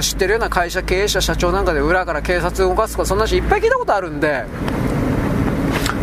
[0.00, 4.44] 知ってるような会社経営者社長なんかで裏から警察を動かすとかそんな話いっぱい聞いたことあるんで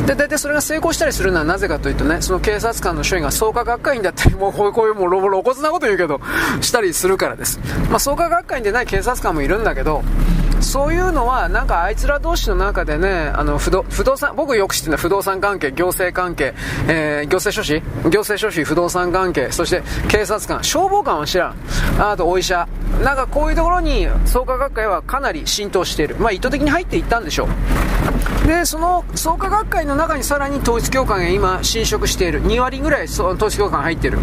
[0.05, 6.21] で大体それが成功したりするのはなぜかというとねその警察官の署員が創価学会員だったりもうこういうもう露骨なこと言うけど
[6.61, 10.03] したりするからです、まあ、創価学会員でない警察官もいるんだけど
[10.61, 16.53] そういうのは、なんかあいつら同士の中でね、あの不動不動産、僕よく知ってるのは不動産関係、行政関係、
[16.87, 17.81] えー、行政書士？
[18.09, 21.55] 行政書士、不動産関係、そして警察官、消防官は知らん。
[21.99, 22.67] あとお医者。
[23.03, 26.15] なんかこういうところに創価学会はかなり浸透している。
[26.17, 28.47] まあ意図的に入っていったんでしょう。
[28.47, 32.43] で、その創価学会の中にさらに統一教会が今侵食している。
[32.43, 34.19] 2割ぐらい統一教会が入っている。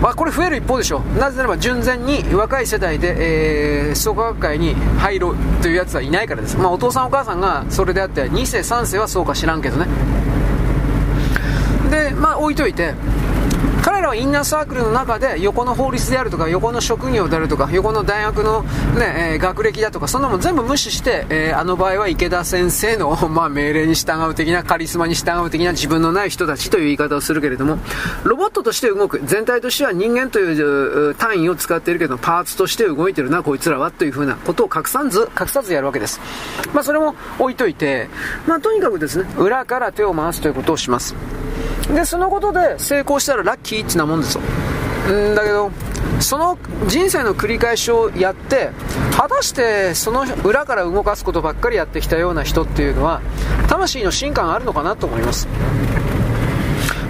[0.00, 9.86] まあ、これ増える一方でしょなぜならば純然に若い世代で、えー、創価学会に入ろうというやつはいないからです、まあ、お父さんお母さんがそれであって2世3世はそうか知らんけどね
[11.90, 12.94] でまあ置いといて
[13.88, 27.78] 彼らはインナーサークルの中で横の法律であるとか横の職業であるとか横の大学の、ねえー、学歴だとかそんなもん全部無視して、えー、あの場合は池田先生の、 まあ、命令に従う的なカリスマに従う的な自分のない人たちという言い方をするけれども
[28.24, 36.20] ロボットとして動く全体としては人間という単位を使っているけどパーツとして動いてるなこいつらはというふうなことを隠さず隠さずやるわけです、
[36.74, 38.10] まあ、それも置いといて、
[38.46, 41.14] まあ、とにかくですね裏から手を回すということをします。
[41.94, 44.42] でそのことで成功したらラッキーってなもんですよ。
[45.10, 45.70] んだけど
[46.20, 48.70] その人生の繰り返しをやって
[49.16, 53.20] 果たしてその裏から動かすことばっかりやってきたような人っていうのは
[53.68, 55.48] 魂の進化があるのかなと思います。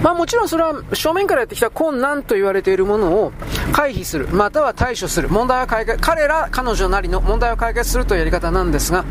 [0.01, 3.33] まあもちろんそれは正面からやってきた困難と言われているものを
[3.73, 9.05] 回避する、または対処する、問題を解決、彼ら、彼女なりの問題を解決するというやり方なんですが、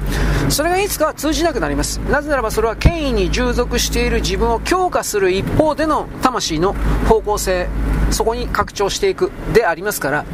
[0.48, 1.98] それがいつか通じなくなります。
[1.98, 6.74] なぜならばそれは権威に従属している自分を強化する一方での魂の
[7.08, 7.68] 方向性、
[8.10, 10.24] そこに拡張していくでありますから、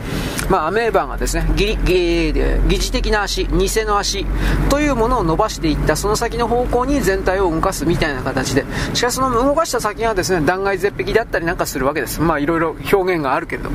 [0.49, 4.27] まあ、アメーバがですね、疑似的な足、偽の足
[4.69, 12.21] というものを伸ばしていった、その先の方向に全体を動かすみたいな形で、しかしその動かした先がですね、断崖絶壁であったりなんかするわけです。
[12.21, 13.71] まあ、いろいろ表現があるけれど。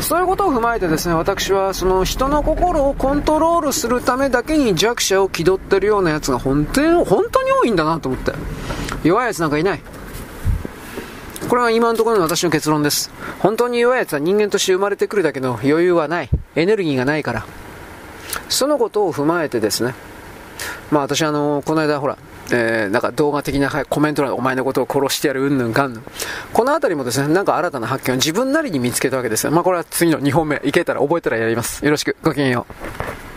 [0.00, 8.32] そういうことを踏まえてですね、私はその人の心をコントロールするためだけに弱者を気取ってるようなやつが本当に、本当に多いんだなと思って。
[9.02, 9.80] 弱いやつなんかいない。
[11.48, 13.10] これは今のところの私の結論です。
[13.38, 16.28] 本当に弱い奴は人間として生まれてくるだけの余裕はない。
[16.56, 17.46] エネルギーがないから。
[18.50, 19.94] そのことを踏まえてですね。
[20.90, 22.18] まあ私あの、この間ほら、
[22.52, 26.02] えー、なんか動画的なコメント欄でお前のことを殺してやるうんぬんかんぬん。
[26.52, 29.50] この辺りもですね、なんか新たな発見を自分なりに見つけたわけですよ。
[29.50, 31.82] まあこれは次の2本目、いけたら覚えたらやります。
[31.82, 32.66] よろしく、ごきげんよ
[33.24, 33.27] う。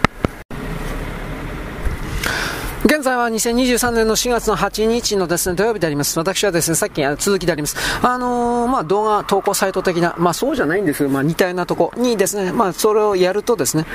[2.84, 6.18] 現在は2023年の4月の8日のですね、土曜日であります。
[6.18, 7.78] 私はですね、さっき続きであります。
[8.02, 13.86] あのー、まあ、動画投稿サイト的な、まあ、そうじゃないんですけど、まあ、似たようなとこにですね、まあ、それをやるとですね、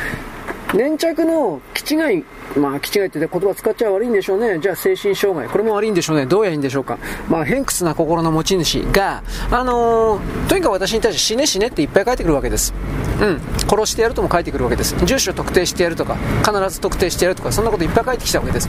[0.76, 2.24] 粘着の気違い
[2.56, 4.58] まあ、気違いって言葉使っちゃ悪いんでしょうね。
[4.58, 5.48] じゃあ、精神障害。
[5.48, 6.26] これも悪いんでしょうね。
[6.26, 6.98] どうやいいんでしょうか。
[7.28, 12.72] まあ、偏屈な心の持ち主が、あのー、とにかく私に対して死ね死ねっていっぱい書いてくるわけです。
[13.20, 13.40] うん。
[13.68, 14.94] 殺してやるとも書いてくるわけです。
[15.04, 18.68] 住所特定してやるとか、必ず特定してやるとか、そんなこといっぱい書いてきたわけです。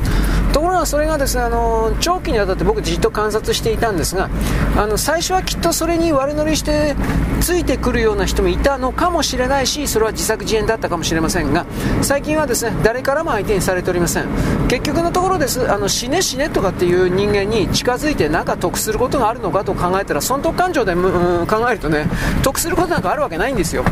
[0.53, 4.29] ところが、それがですね、あのー、長期にわたって僕じっと観察していたんですが、
[4.75, 6.95] あの、最初はきっとそれに悪乗りして、
[7.41, 11.65] ついてくるような人もいたのかもしれないし、それは自作自演だったかもしれませんが、
[12.01, 14.27] 最近はですね、誰からも相手にされておりません。
[14.67, 22.07] 結局のところですあの死ね死ねとかっていう人間に近づいて何か得することがあるのかと考えたら損得感情で、うん、考えるとね
[22.43, 23.83] 得することなんかあるわけないんですよ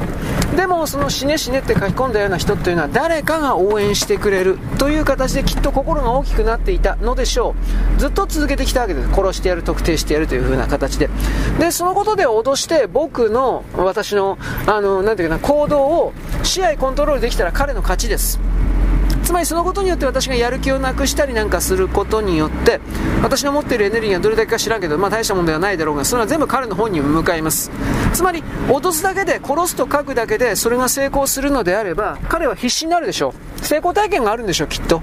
[0.56, 7.56] でもその死ね死ねって書き込んだような人っていうのは誰かが応援してくれるという形できっと心が大きくなっていたのでしょ
[7.98, 8.00] う。
[8.00, 11.10] ずっと続けてきたわけです殺してやる特定してやるという風な形で。
[11.60, 16.14] でそのことで脅して僕の私のあのなていうかな行動を
[16.44, 18.40] 試合コントロールできたら彼の勝ちです。
[19.26, 22.80] つまりそのことによって私がやる気をなくしたりなんかすることによって
[23.24, 27.72] 私の持っているエネルギーがどれだけか知らんけど、まあ、大したものではないだろうがそれは全部彼の本に向かいます。
[28.14, 33.66] つまり脅すだけで殺すと書くだけでそれが成功するのであれば彼は必死になるでしょう。
[33.66, 35.02] 成功体験があるんでしょうきっと。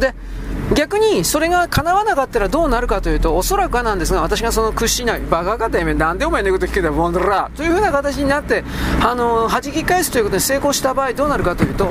[0.00, 0.14] で
[0.74, 8.64] 逆にそれが叶わなかったらどうなるかというとおそらくはなんですが私がその屈しないバカかてめなんでお前のこと聞けたボンドラというふうな形になって
[9.00, 11.88] あの弾き返すということに成功した場合どうなるかというと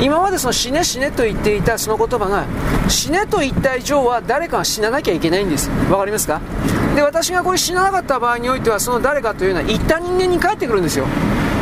[0.00, 2.46] 今までその死ね死ねと言っていたその言葉が
[2.88, 6.40] 死ねと言った以上は誰かが死ななきゃいけないんですわかりますか？
[6.96, 11.06] で私がこれ死ななかった場合においてはその誰かというのは言った人間に返ってくるんですよ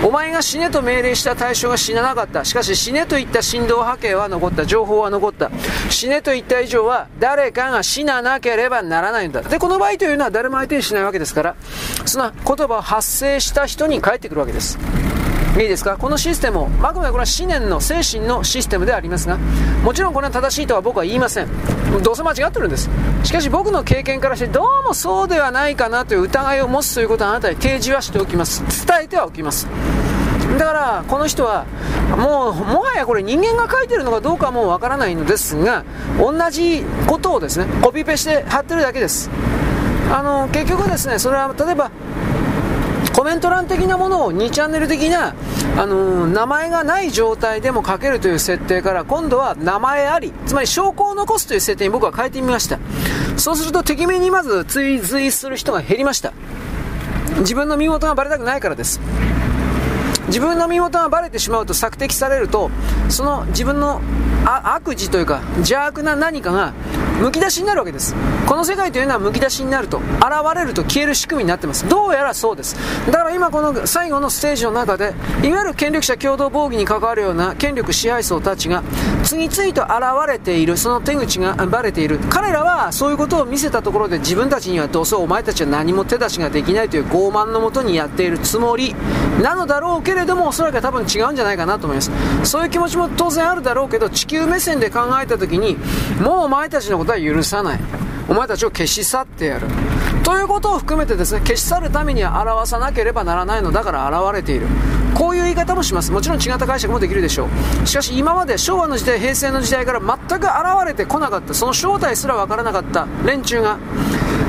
[0.05, 2.45] お前が死ねと命令した対象が死ななかった。
[2.45, 4.67] しかし死ねと言った振動波形は残った。
[4.67, 5.49] 情報は残った。
[5.91, 9.43] 死ねと言った以上は誰かが死ななければならないんだ。
[9.43, 11.57] で、この場合というのは誰も相手にしないわけですから、
[12.05, 14.79] その言葉を発生した人に返ってくるわけです。
[15.55, 15.99] いいですか？
[15.99, 19.37] このシステムを、あくまでこれは思念の精神のシステムでありますが、
[19.85, 21.49] もちろんこれは正しいとは僕は言いません。
[22.03, 22.89] どうせ間違ってるんです。
[23.23, 28.63] しかし僕の経験からしてどうもそうではないかなという疑いを持つということはあなたに提示はしておきます。
[28.87, 29.67] 伝えてはおきます。
[30.59, 31.67] だからこの人は
[32.17, 35.85] もうもはやこれ人間が書いてるのかどうかもわからないのですが
[36.19, 39.31] 同じことをですねコピペして貼ってるだけです。
[40.13, 41.91] あの結局ですねそれは例えば
[43.15, 45.35] コメント欄的なものを2チャンネル的な、
[45.77, 52.79] あの、名前がない状態でも書けるという設定から今度は名前ありつまり証拠を残すという設定に僕は変えてみました。
[53.37, 56.33] そうすると敵面にまず追随する人が減りました。
[57.39, 59.01] 自分の身元がバレたくないからです。
[60.33, 62.71] 自分の身元がバレてしまうと索敵されると
[63.11, 64.01] その自分の
[64.47, 66.73] 悪事というか邪悪な何かが
[67.21, 68.17] むき出しになるわけです。
[68.49, 71.87] この世界というのはむき出しになると現れると消える仕組みになってます。
[71.87, 72.77] どうやらそうです。
[73.07, 75.15] だから今この最後のステージの中で
[75.45, 78.83] いわゆる権力者共同防御に関わるような権力支配層たちが
[79.23, 82.19] 次々と現れているその手口がバレている。
[82.31, 88.97] 彼らはそういうことを見せたところで自分たちにはどうせお前たちは何も手出しができないという傲慢のもとにやっているつもり
[89.41, 92.11] なのだろうけれどもおそらくは多分違うんじゃないかなと思います。
[92.45, 95.77] そういう気持ちも当然あるだろうけど地球目線で考えた時に
[96.21, 97.81] もうお前たちのことは許さない。
[98.29, 99.67] お前たちを消し去ってやる。
[100.23, 104.67] ということを含めてですね消し去るためには表さなければならないのだから現れている。
[105.15, 106.13] こういう言い方もします。
[106.13, 107.49] もちろん違った解釈もできるでしょ
[107.83, 107.87] う。
[107.87, 110.51] しかし今まで昭和の時代平成の時代から全く現
[110.87, 111.53] れてこなかった。
[111.53, 113.77] その正体すら分からなかった連中が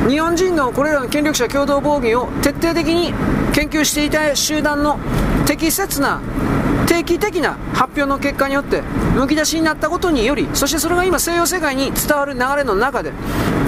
[0.07, 3.13] 日本人のこれらの権力者共同防御を徹底的に
[3.53, 4.99] 研究していた集団の
[5.53, 6.19] 適切な
[6.87, 8.81] 定期的な発表の結果によって
[9.15, 13.11] むき出しになったことによりそしてそれが今西洋世界に伝わる流れの中で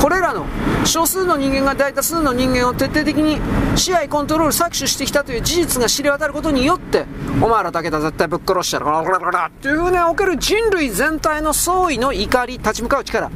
[0.01, 0.47] これらの
[0.83, 3.39] 少数の人間が大多数の人間を徹底的に
[3.77, 7.05] 支配コントロール搾取してきたという事実が知れ渡ることによって
[7.39, 9.51] お前らだけだ絶対ぶっ殺したら。
[9.61, 13.29] というふうにおける人類全体の総意の怒り立ち向かう力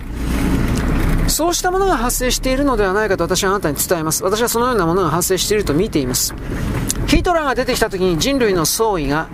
[1.30, 6.34] そうしたものが発生しているのではないかと私はあなたに伝えます私はそのようなものが発生していると見ています
[7.08, 9.30] ヒトラーが出てきた時に人類の総意が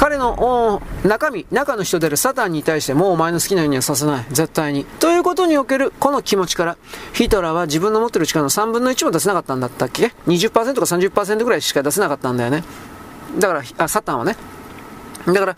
[0.00, 4.26] 彼の中身、中の人であるサタンに対してもうお前の好きなようにはさせない。
[4.30, 4.84] 絶対に。
[4.84, 6.78] ということにおけるこの気持ちから、
[7.12, 12.64] ヒトラーは自分の持ってる力の3分の1も出せなかったんだったっけ ?20% か30%ぐらいしか出せなかったんだよね。
[13.38, 14.36] だから、あ、サタンはね。
[15.26, 15.56] だから、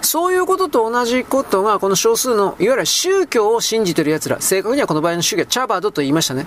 [0.00, 6.46] そういうことと同じことが、この少数の、いわゆる宗教を信じてる奴ら、正確にはこの場合の宗教はチャバードと言いましたね。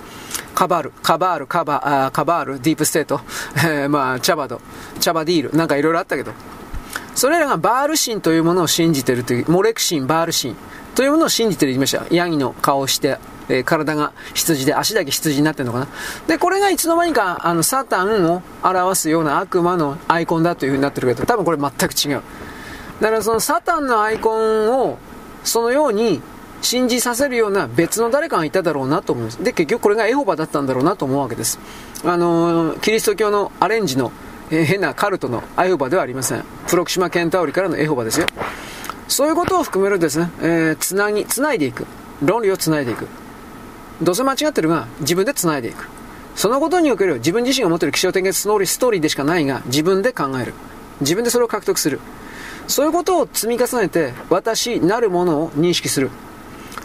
[0.56, 3.22] カバール、カバール、カバあカバール、ディープステート、
[3.66, 4.62] え、 まあ、チャバド、
[5.00, 6.32] チャバディール、なんかいろいろあったけど、
[7.16, 10.56] それらがバール神というものを信じてるという、モレク神、バール神
[10.96, 12.04] というものを信じてる言いました。
[12.10, 13.20] ヤギの顔をして、
[13.50, 15.88] えー、体が羊で、足だけ羊になってるのかな？
[16.28, 22.22] で、これがいつの間にか、あの、サタンを表すような悪魔のアイコンだという風になってるけど、多分これ全く違う。
[23.02, 24.98] だからそのサタンのアイコンを
[25.44, 26.22] そのように
[26.62, 29.44] 信じさせるような別の誰かがいただろうなと思います。
[29.44, 31.60] で、結局これがエホバだったんだろうなと思うわけです。
[32.04, 34.12] あのー、キリスト教のアレンジの、
[34.52, 36.44] えー、変なカルトのエホバではありません。
[36.68, 38.28] プロキシマケンタウリからのエホバですよ。
[39.08, 41.88] そういうことを含めるですね、えー、つなぎ、つないでいく。
[42.22, 43.08] 論理をつないでいく。
[44.02, 45.88] どうせ間違ってるが、自分でつないでいく。
[46.36, 50.54] そのことにおける自分自身が持っている気象点結ストーリー、ストーリーでしかないが、自分で考える。
[51.02, 52.00] 自分でそれを獲得する。
[52.68, 56.10] そういうことを積み重ねて、私なるものを認識する。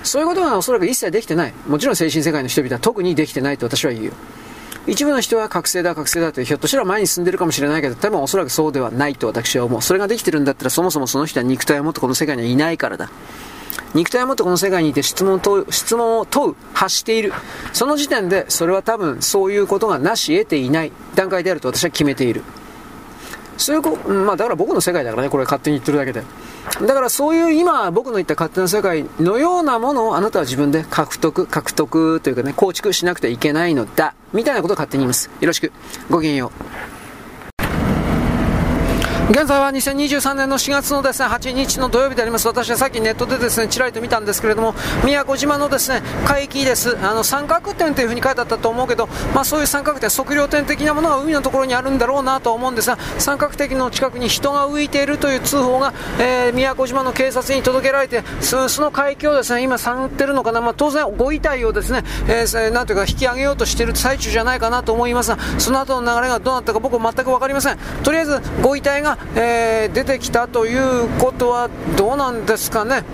[0.03, 1.55] そういうことがおそらく一切できてない。
[1.69, 4.12] もちろん精神世界の人々は特にできてないと私は言うよ。
[4.87, 9.83] 一部の人は覚醒だ、覚醒だとひょっとしたら前に進んでるかもしれないけど、多分おそらくそうではないと私は思う。
[9.83, 13.11] それができてるんだったらそもそもその人は肉体を持ってこの世界にはいないからだ。
[13.95, 17.33] 肉体を持ってこの世界にいて質問を問う、質問を問う、発している。
[17.73, 22.43] その時点で、それは多分そういうことがなし得ていない段階であると私は決めている。
[23.57, 26.23] そういうこ、まあだから僕の世界だからね、これ勝手に言ってるだけで。
[26.87, 34.15] だからそういう今僕の言った勝手な世界のようなものをあなたは自分で獲得、獲得というかね、構築しなくてはいけないのだ。
[34.33, 35.31] みたいなことを勝手に言います。
[35.41, 35.73] よろしく。
[36.11, 36.51] ごきげんよ
[36.91, 36.94] う。
[39.31, 42.47] 現在は2023年の4月のですね8日の土曜日であります。
[42.47, 46.99] 私はさっきネットでですねちらりと見たんですけれども、宮古島のですね海域です。
[46.99, 67.79] あの三角点というふうに書いてあったと思うけど、まあそういう三角点、測量点的なものが海のところにあるんだろうなと思うんですが、三角点の近くに人が浮いているという通報が、えー、宮古島の警察に届けられて、その海域をですね今探ってるのかな、まあ当然ご遺体をですね、えー、なんというか引き上げようとしている最中じゃないかなと思いますが、その後の流れがどうなったか僕は全く分かりません。
[68.03, 73.05] とりあえずご遺体がえー、出てきたということはどうなんですかね。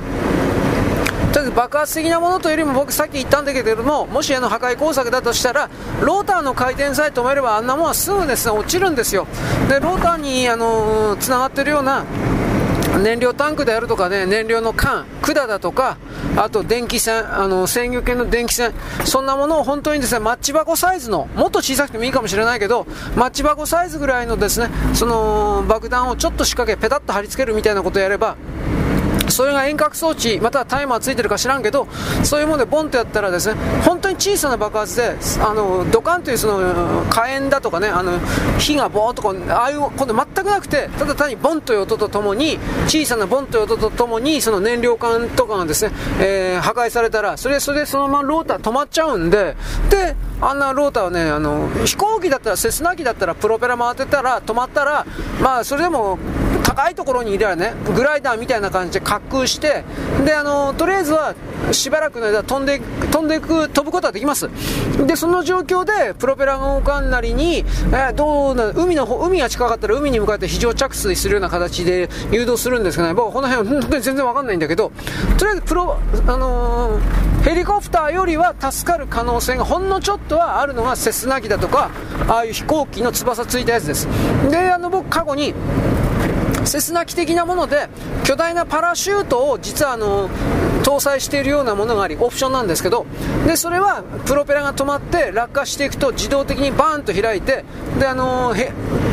[1.32, 5.70] とりあえず爆発的なものというよりも僕さっき言ったんだけれどももしあの破壊工作だとしたら
[6.02, 9.28] ローターの回転さえ止めればあんなものはすぐですね落ちるんですよ
[9.68, 12.04] でローターにあのつながってるような
[12.98, 15.96] 燃料タンクであるとかね、燃料の缶、管だとか、
[16.36, 18.72] あと電気線、あの、制御系の電気線、
[19.04, 28.36] そんなものを本当にですね、マッチ箱サイズの、もっと小さくてもいいかもしれないけど、マッチ箱サイズぐらいのですね、その爆弾をちょっと仕掛け、ペタッと貼り付けるみたいなことをやれば、
[29.30, 31.86] それが遠隔装置、またはタイマーついてるか知らんけど、
[32.24, 38.18] そういうものでボンとやったらですね、本当に小さな爆発で、あの、ドカンというその、火炎だとかね、あの、
[38.58, 49.56] 火がボーっとこう、ああいうこと全くなくて、ただ単にボンという音とともに、小さなボンという音とともに、その燃料管とかがですね、えー、破壊されたら、それ、それでそのままローター止まっちゃうんで、
[49.90, 55.06] で、あんなローターはね、あの、飛行機だったら、セスナ機だったら、プロペラ回ってたら、止まったら、
[55.40, 56.18] まあ、それでも、
[56.70, 59.82] 高いところにいればね、グライダーみたいな感じで滑空して、
[60.24, 61.34] で、あの、とりあえずは、
[61.72, 62.78] しばらくの間飛んで、
[63.10, 64.48] 飛んでいく、飛ぶことはできます。
[65.04, 74.92] で、その状況で、プロペラが動かんなりに、えー、どうな、海の、海が近かったら海に向かって非常着水するような形で誘導するんですけどね、僕この辺は本当に全然わかんないんだけど、
[75.38, 75.98] とりあえずプロ、
[76.28, 81.90] あのー、ヘリコプターよりは助かる可能性がほんのちょっとはあるのがセスナ機だとか、
[82.28, 84.06] ああいう飛行機の翼ついたやつです。
[84.48, 85.52] で、あの、僕過去に、
[86.70, 87.88] セスナ機的なもので
[88.22, 90.28] 巨大なパラシュートを実はあの
[90.84, 93.06] 搭載しているようなものがありオプションなんですけど
[93.44, 97.64] でそれはプロペラが止まって落下していくと自動的にバーンと開いて
[97.98, 98.54] であの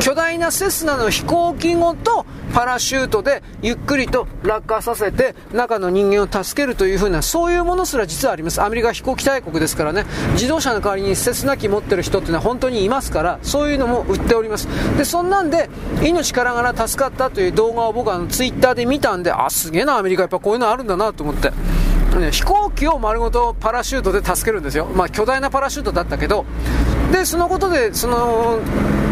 [0.02, 8.62] 巨大なセスナの飛行機ごとパラシュートでゆっくりと落下させて中の人間を助けるという風なそういうものすら実はあります。
[8.62, 10.06] アメリカ飛行機大国ですからね。
[10.34, 14.68] 自動車の代わりにセスナ機持ってる人っていうのは本当にいますからそういうのも売っております。
[14.98, 15.70] でそんなんで
[16.02, 21.52] 命からがら助かったという動画を僕はツイッターで見たんであすげえなアメリカやっぱこういうのあるんだなと思って、
[22.32, 26.46] 飛行機を丸ごとパラシュートで助けるんですよ、まあ、巨大なパラシュートだったけど、
[27.12, 28.60] でそのことで、その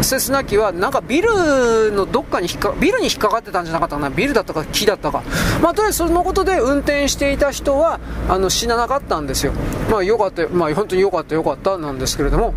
[0.02, 5.22] セスナ機はなんかビルのどっかに引っかビルに引っかかってたんじゃなかったかな、ビルだったか木だったか、
[5.62, 9.52] まあ、とりあえずそのことで運転していた人はあの死ななかったんですよ、
[9.90, 12.54] まあ、よかった、まあ、本当によかった、よかったなんですけれども、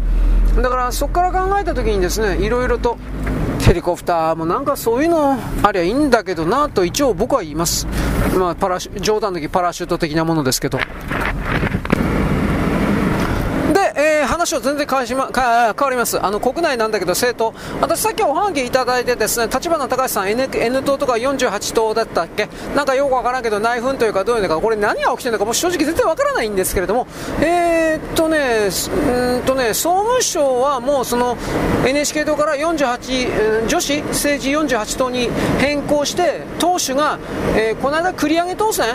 [0.55, 2.97] だからそこから考えたときにですねいろいろと
[3.69, 7.85] ヘリコプターもなんかそういうのありゃいいんだけどなと一応僕は言います。
[8.35, 10.79] まあ、パラ冗談の時パラシュート的なものですけど。
[13.95, 15.43] えー、話を全然変わし、ま、変
[15.75, 16.23] わります。
[16.23, 17.57] あの、国内なんだけど、政党。
[17.81, 22.49] 私さっきおはがきいただいてですね、立花隆さん、N, N 党とか48党だったっけ？
[22.75, 27.07] なんかよくわからんけど、内紛というかどういうのか、これ何が起きてるのか、もう正直全然わからないんですけれども、
[27.41, 28.69] えー、っとね、
[29.37, 31.37] うんとね、総務省はもうその
[31.85, 35.29] NHK 党から48、女子政治48党に
[35.59, 37.19] 変更して、党首が、
[37.55, 38.85] えー、この間繰り上げ当選？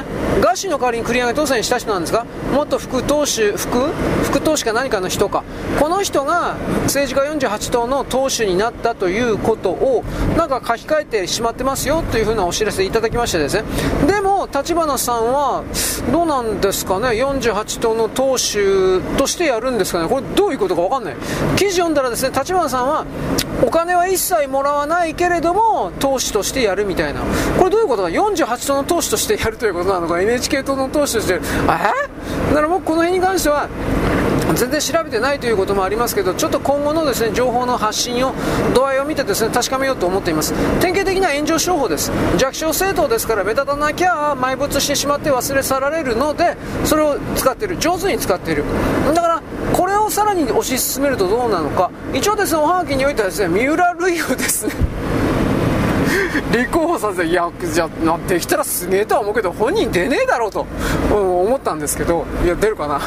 [0.41, 3.93] ガッシーの代わりに繰り上げ当選した人なんですか元副党首、副
[4.25, 5.44] 副党首か何かの人か。
[5.81, 10.05] この人が政治家48党の党首になったということを
[10.37, 13.65] なんか書き換えてしまってますよというふうなお知らせいただきましてですね。
[14.07, 15.65] でも立花さんは
[16.13, 20.09] どうなんですかね？48党の党首としてやるんですかね？
[20.09, 21.17] これどういうことか分かんない。
[21.57, 23.05] 記事読んだらですね立花さんは
[23.63, 27.21] お金は一切もらわないけれども党首としてやるみたいな。
[27.59, 31.39] これどういうことか48党の党首としてやるということなのか？NHK 党の党首としてえ？
[31.39, 33.69] だから僕この辺に関しては
[34.53, 38.35] 全然調べてないということもありますけど、ちょっと今後のですね情報の発信を、
[38.75, 40.53] 度合いを見てですね確かめようと思っています。
[40.81, 42.13] 典型的な炎上商法です。
[42.37, 48.65] 弱小政党ですから目立たなきゃ埋没してしまって忘れ去られるので、それを使っている、上手に使っている。
[49.15, 49.43] だから、
[49.73, 54.75] これをさらに推し進めるとどうなのか、一応ですね、おはがきにおいてはですね、三浦瑠衣をですね、
[56.53, 60.67] 立候補させて、いや、じゃあ、できたらすげえとは思うけど、本人出ねえだろうと、
[61.11, 63.01] 思ったんですけど、いや、出るかな。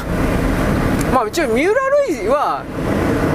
[1.12, 1.74] まあ一応三浦
[2.08, 2.64] 瑠衣は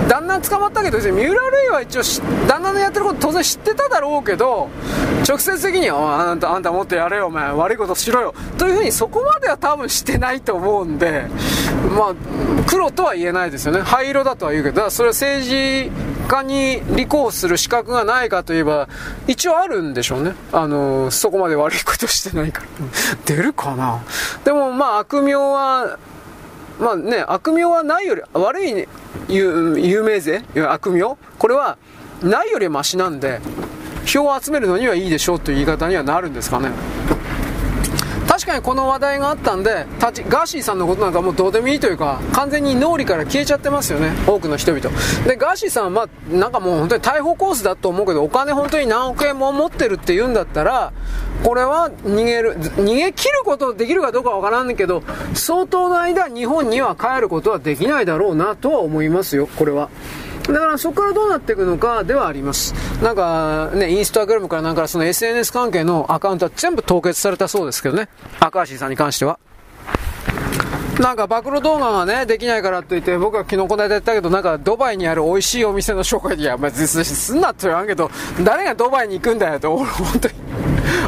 [0.08, 2.02] 旦那捕まったけど、三浦瑠衣は一応
[2.48, 4.70] 旦那のやってること当然知ってただろうけど
[5.28, 8.36] 直接的にはあんたあんたもっとやれよお前悪いことしろよ。
[8.58, 11.26] というふうにそこまでは多分してないと思うんで
[11.98, 12.16] まあ
[12.68, 13.82] 黒とは言えないですよね。
[13.82, 15.92] 灰色だとは言うけどそれは政治
[16.28, 18.88] 家に立候補する資格がないかといえば
[19.28, 20.34] 一応あるんでしょうね。
[20.52, 22.68] あのそこまで悪いことしてないから。
[23.26, 24.04] 出るかな。
[24.44, 25.98] でもまあ悪名は
[26.80, 28.88] まあね、悪名はないより、悪い、ね、
[29.30, 30.44] 有名税？
[30.56, 31.18] 悪名？
[31.38, 31.78] これは
[32.22, 33.40] ないよりマシなんで、
[34.06, 36.72] 票を集めるのにはいいでしょうという言い方にはなるんですかね。
[38.44, 44.90] 確かにこの話題があったんで、ガーシーさんのことなんかもうどうでもいいというか、完全に脳裏から消えちゃってますよね、多くの人々。
[45.26, 50.92] で、ガーシーさんは、まあ、なんかもう本当に逮捕コースだと思うけど、お金本当に何億円も持ってるって言うんだったら、
[51.42, 59.88] これは逃げる、逃げ切ることできるかどうかわからんけど、相当の間日本には帰ることはできないだろうなとは思いますよ、これは。
[60.48, 62.74] だからそこからどうなっていくのかではあります。
[63.02, 68.10] なんかね、インスタグラムからなんかその SNS 関係のアカウントは全部凍結されたそうですけどね。
[68.40, 69.40] 赤石さんに関しては。
[71.00, 78.12] なんか暴露動画がね、できないからって言って、僕は昨日この間言ったけど、なんかドバイにある美味しいお店の紹介で、いや、まあ、すんなって言わんけど、
[78.44, 80.34] 誰がドバイに行くんだよと、俺本当に。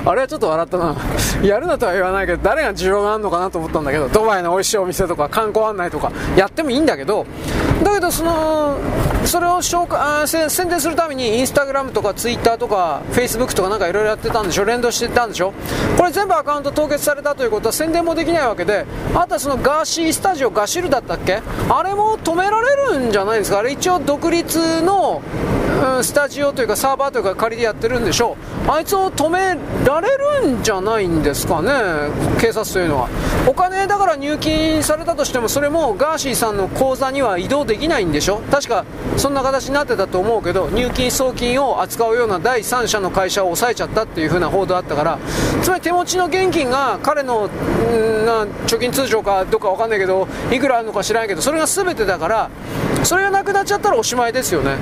[0.06, 0.96] あれはちょっと笑ったな。
[1.44, 7.28] やるなとは言わないけど、誰が需要があるのかなと思ったんだけど、ドバイの美味しいお店とか観光案内とかやってもいいんだけど、
[7.86, 8.78] だけどその、
[9.26, 14.66] それを紹介あ宣伝するためにインスタグラムとかツイッターとかフェイスブックとかなんかいろいろやってたんでしょ？
[14.66, 15.54] 連動してたんでしょ？
[15.98, 21.42] これ全部アカウント凍結されたということは宣伝もできないわけであとはそのガーシースタジオガシルだったっけ？
[21.70, 23.60] あれも止められるんじゃないですか？
[23.60, 25.22] あれ一応独立の
[25.76, 28.72] うん、スタジオというかサーバーというか仮でやってるんでしょう。
[28.72, 30.08] あいつを止められ
[30.42, 31.70] るんじゃないんですかね？
[32.40, 33.10] 警察というのは。
[33.46, 38.42] お金だから入金されたとしてもそれもガーシーさんの口座には移動でできないんでしょ？
[38.50, 38.86] 確か
[39.18, 45.20] そんな形になってたと思うけど入金送金を扱うような第三者の会社を抑えちゃったっていう風な報道あったから
[45.62, 52.50] つまり手持ちの現金が彼のな貯金通帳かどっか分かんないけどいくらあるのか知らないけどそれが全てだから
[53.04, 54.78] それがなくなっちゃったらおしまいですよね。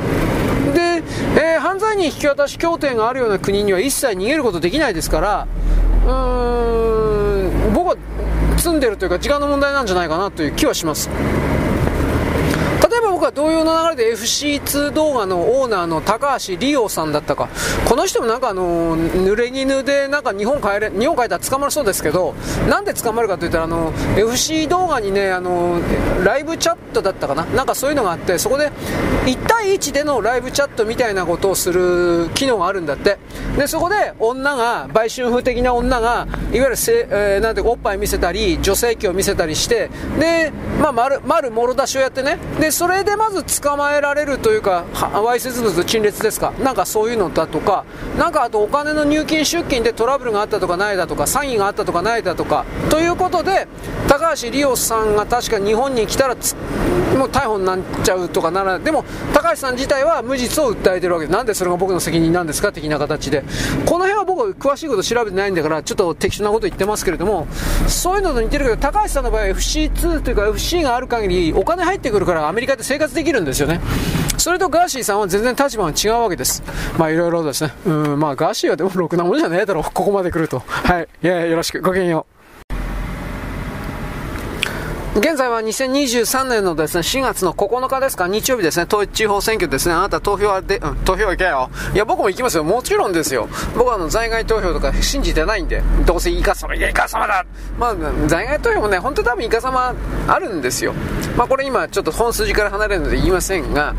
[0.75, 1.03] で、
[1.41, 5.47] えー、犯罪人引き渡し協定があるような国には一切逃げることできないですから
[6.05, 7.95] うーん僕は
[8.57, 11.09] 積んでるというか時間の問題なんじゃないかなという気はします。
[13.23, 17.47] 僕は同様の流れで FC2 動画のオーナーの高橋理央さんだったか、
[17.87, 22.35] この人もなんかあの、濡れ衣でなんか日本帰れ、日本帰ったら捕まるそうですけど、
[22.67, 25.79] なんで捕まるかといったらあの、FC 動画にね、あの、
[26.25, 27.45] ライブチャットだったかな？
[27.45, 28.69] なんかそういうのがあって、そこで
[29.25, 33.19] 1対1でのライブチャットみたいなことをする機能があるんだって。
[33.57, 40.51] で、そこで女が、売春風的な女が、いわゆるせ、えー、なんておっぱい見せたり、女性器を見せたりして、で、
[40.81, 44.85] まあ、丸、丸もろ出しをやってね、で、それででまず捕まえられるというか、
[45.21, 47.85] わいせつ物陳列ですか、なんかそういうのだとか、
[48.17, 53.67] なんかあとお金の入金出金でトラブルがあったとかないだとか、詐欺があったとかないだとか、ということで、
[54.07, 56.35] 高橋理央さんが確か日本に来たら
[57.17, 62.71] もう逮捕になっちゃうとかならでも高橋さん自体は無実を訴えてるわけでなんでそれが僕の責任なんですか？
[62.71, 63.43] 的な形で
[63.85, 67.47] この辺は僕詳しいこと調べてないんだからちょっと適当なこと言ってますけれども
[67.87, 73.79] そういうのと似てるけど高橋さんの場合は FC2 というか FC がある限りお金入ってくるからアメリカで生活できるんですよね
[74.37, 76.63] それとガーシーさんは全然立場が違うわけです。
[76.97, 77.71] まあいろいろですね。
[77.85, 79.83] うん、まあガーシーはでもろくなもんじゃねえだろ。
[79.83, 80.59] ここまで来ると。
[80.65, 81.07] はい。
[81.23, 81.79] いやいや、よろしく。
[81.81, 82.42] ごきげんよう。
[85.15, 91.69] 現在は2023年のですね、4月の9日ですか、日曜日ですね、統一地方選挙ですね、あなた投票はで、うん、投票行けよ。
[91.93, 92.63] いや、僕も行きますよ。
[92.63, 93.47] もちろんですよ。
[93.77, 97.45] 僕はあの、在外投票とか信じてないんで、どうせイカ様、いや、イカ様だ
[97.77, 97.95] まあ、
[98.25, 99.93] 在外投票もね、本当多分イカ様
[100.27, 100.93] あるんですよ。
[101.37, 103.93] まあ、これ今、ちょっと本筋から離れるので言いませんが、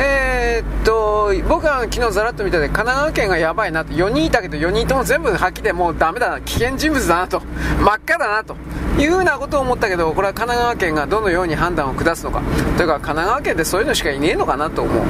[0.00, 7.42] えー、っと、僕は昨日ざらっと見たで、神奈川県がやばいなと、4人いたけど、4人とも全部吐きでもうダメだな、危険人物だなと、
[7.80, 8.54] 真っ赤だなと。
[8.98, 12.42] いうふうなことを思ったけど、これは神奈川県がどのように判断を下すのか、
[12.76, 15.04] というか、神奈川県でそういうのしかいねえのかなと思う。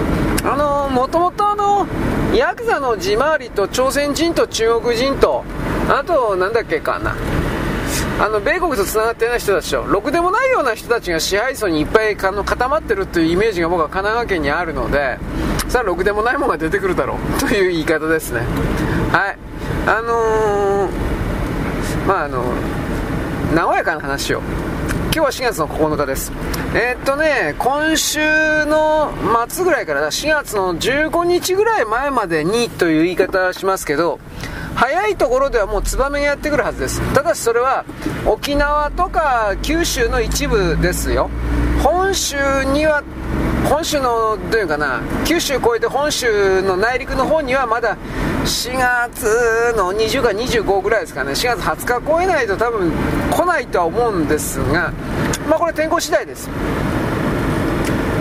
[0.45, 1.87] あの、もともとあの、
[2.35, 5.45] ヤクザの地回りと朝鮮人と中国人と、
[5.91, 7.15] あと、なんだっけかな。
[8.21, 15.19] あの米国とつながってない人たちとろくでもないような人たちが支配層にいっぱい固まってるというイメージが僕は神奈川県にあるので
[15.69, 18.41] さあろくでもないものが出てくるだろう という言い方ですね。
[19.13, 19.39] はい。
[19.87, 20.91] あのー、
[22.07, 22.45] まああの
[23.55, 24.43] 和やかな話を
[25.11, 26.33] 今日は4月の9日です。
[26.75, 28.21] えー、っとね今週
[28.67, 29.11] の
[29.49, 34.21] 末ぐらいから4月の15日ぐらい前までにという言い方しますけど
[34.75, 37.01] 早いところではもうツバメがやってくるはずです。
[37.15, 37.87] ただしそれは
[38.27, 41.31] 沖縄とか九州の一部ですよ。
[41.83, 43.03] 本州には
[43.69, 47.97] 本州のどういうかな九州越えて本州の内陸の方にはまだ
[48.45, 51.33] 4月の20か25ぐらいですかね。
[51.33, 52.91] 4月20日超えないと多分
[53.31, 54.93] 来ないとは思うんですが
[55.49, 56.49] まあこれ天候次第です。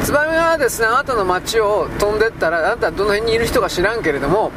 [0.03, 4.51] ツバメはですねあなたの街を飛んでったらあなたはどの辺にいる人か知らんけれども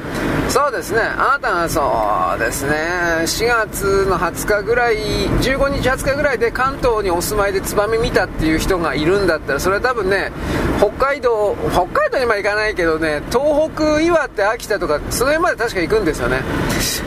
[0.50, 1.00] そうですね。
[1.00, 2.74] あなたがそうですね。
[3.20, 10.32] 4月の20日ぐらい15日20日ぐらいで関東にお住まいでツバメ見たっていう人がいるんだったらそれは多分ね
[10.78, 16.40] 北海道北海道には行かないけどね東北岩手秋田とかその辺まで確か行くんですよね。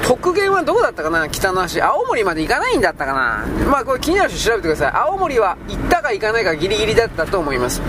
[0.04, 3.46] 北限はどこだったかな北の端青森まで行かないんだったかな。
[3.70, 4.92] まあこれ気になる人調べてください。
[4.94, 7.82] 青森は行ったか行かないかギリギリだったと思います。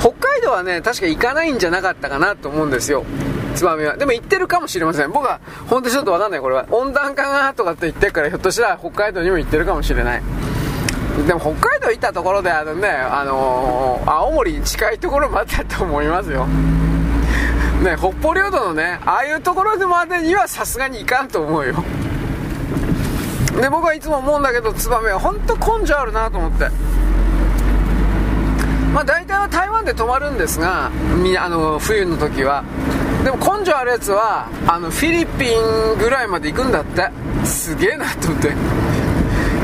[0.00, 3.04] 北海道はね確か行かないんじゃなかったかなと思うんですよ。
[3.58, 3.96] ツバメは。
[3.96, 5.10] でも行ってるかもしれません。
[5.10, 6.66] 僕は、本当にちょっとわかんない、これは。
[6.70, 10.22] 温暖化がとかって言ってるから、ひょっとしたら北海道にも行ってるかもしれない。
[11.26, 16.46] でも北海道行ったところで、あのね、あのー、青森に近いところまでだと思いますよ。
[16.46, 21.74] ね、北方領土のね、ああいうところでまでにはさすがに行かんと思うよ。
[23.60, 26.68] で、僕はいつも思うんだけど、ツバメは本当根性あるなと思って。
[28.94, 30.90] まあ大体は台湾で泊まるんですが、
[31.22, 32.62] みあの冬の時は。
[33.24, 37.10] でも根性あるやつはあのフィリピンぐらいまで行くんだって。
[37.44, 38.52] すげえなと思って。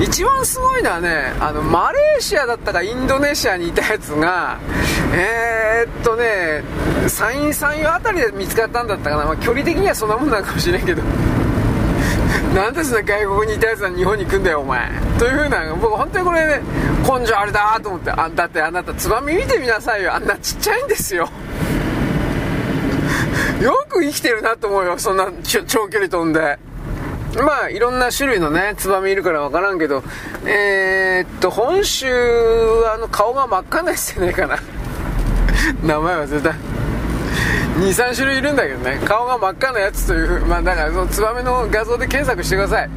[0.00, 4.59] 一番すごいのはねあのマレーシアだったかインドネシアにいたやつが
[5.14, 6.62] えー、っとね
[7.09, 11.02] 山陰山陽あたりで見つかったんだったかな、まあ、距離的にはそんなもんなのかもしれんけど。
[12.55, 14.88] なんでそんな外国にいたやつは日本に行くんだよお前。
[15.18, 16.61] というふうな僕本当にこれね
[17.02, 18.11] 根性あれだと思って。
[18.11, 20.14] あだってあなたつばみ見てみなさいよ。
[20.14, 21.28] あんなちっちゃいんですよ。
[23.62, 26.59] よく生きてるなと思うよそんな長距離飛んで。
[27.42, 30.02] まあいろんな種類のねツバメいるから分からんけど。
[30.46, 34.59] えー、っと本州はあの顔が真っ赤なやつじゃないかな。
[35.82, 36.55] 名前忘れた。
[37.78, 39.00] 23種類いるんだけどね。
[39.05, 42.90] 顔が真っ赤なやつというまあだからそのツバメの画像で検索してください、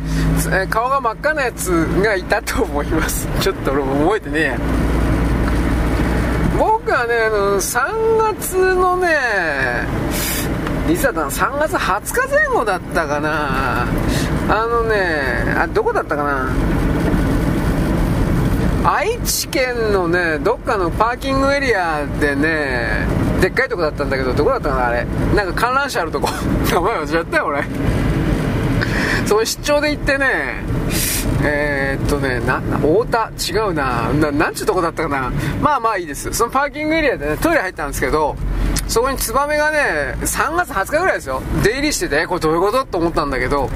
[0.51, 1.69] え、顔が真っ赤なやつ
[2.03, 3.27] がいたと思います。
[3.41, 4.57] ちょっと俺も覚えてねえや。
[6.57, 9.07] 僕はねあの3月のね
[10.87, 13.85] 実は3月20日前後だったかな。
[14.49, 14.95] あのね
[15.57, 16.49] あどこだったかな。
[18.89, 23.05] 愛知県のねどっかのパーキングエリアでね
[23.41, 25.05] でっかいとこだったんだけどどこだったかなあれ。
[25.35, 26.29] なんか観覧車あるとこ。
[26.71, 27.63] 名前忘れちゃったよ俺。
[29.25, 30.63] その出張で行ってね
[31.43, 33.29] えー、っとねな太田？
[33.37, 34.09] 違うな。
[34.13, 35.31] ななんちゅうとこだったかな。
[35.61, 36.31] まあまあいいです。
[36.33, 38.37] そのパーキングエリアでねトイレ入ったんですけど
[38.87, 41.41] そこにツバメがね3月20日ぐらいですよ。
[41.63, 43.69] 出入りしててこれどういうことと思ったんだけど。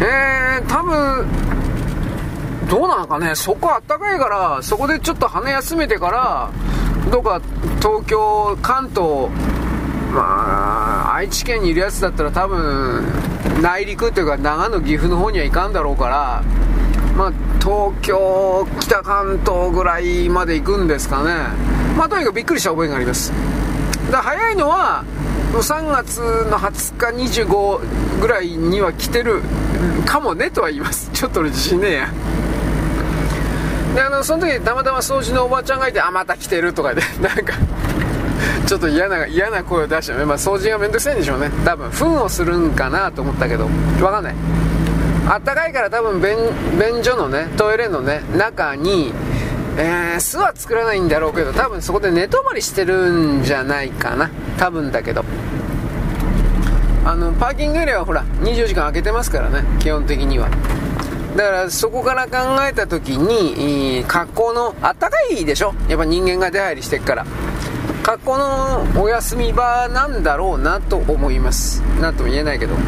[0.00, 1.26] えー、多分
[2.68, 3.34] どうなのかね。
[3.34, 6.50] そこあったかいからそこでちょっと羽休めてから
[7.10, 7.40] どっか
[7.80, 9.28] 東京関東
[10.14, 13.04] まあ愛知県にいるやつだったら多分
[13.60, 16.42] 内陸というか長野岐阜の方には行かんだろうから
[17.16, 21.34] まあ東京北関東ぐらいまで行くんですかね。
[21.96, 23.32] まあとにかくびっくりした覚えがあります。
[24.10, 25.04] だ早いのは
[25.52, 26.18] 3月
[26.50, 29.42] の20日25ぐらいには来てる
[30.06, 31.10] かもねとは言います。
[31.12, 32.12] ちょっと俺自信ねえや。
[33.94, 37.54] であのその時たまたま掃除のおばちゃんがいてあまた来てるとかで なんか
[38.66, 41.50] ちょっと嫌な嫌な声を出して、まあ、掃除がめんどくさいんでしょうね。
[41.64, 43.66] 多分糞をするんかなと思ったけど。
[43.98, 44.34] 分かんない。
[45.28, 46.36] あったかいから多分便
[46.78, 49.12] 便所のねトイレのね中に
[49.80, 54.28] えー、巣は作らないんだろうけど多分そこで寝泊まりしてるんじゃないかな。
[54.58, 55.24] 多分だけど。
[57.04, 60.48] あのパーキングエリアはほら24時間開けてますからね基本的には。
[61.36, 62.36] だからそこから考
[62.68, 65.72] えた時に、格好のあったかいでしょ？
[65.88, 67.24] やっぱ人間が出入りしてっから。
[68.02, 71.80] 格好のお休み場なんだろうなと思います。
[72.00, 72.74] 何とも言えないけど。
[72.74, 72.80] は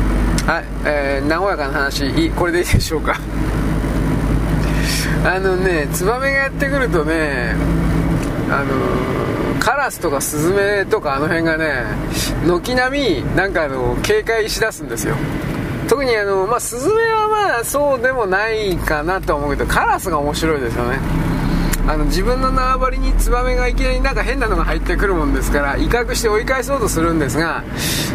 [0.60, 3.20] い、えー、和やかな話これでいいでしょうか。
[5.24, 7.54] あのねツバメがやってくるとね
[8.50, 11.84] あのカラスとかスズメとかあの辺がね
[12.46, 15.14] 軒並みなんかあの警戒しだすんですよ。
[15.88, 20.98] 特にあの、まあ、スズメはまあそうでもないかなと思うけどカラスが面白いですよね。
[21.86, 27.64] あの自分の縄張りにツバメがいきなりなんか変なのが入ってくるもんですから威嚇して追い返そうとするんですが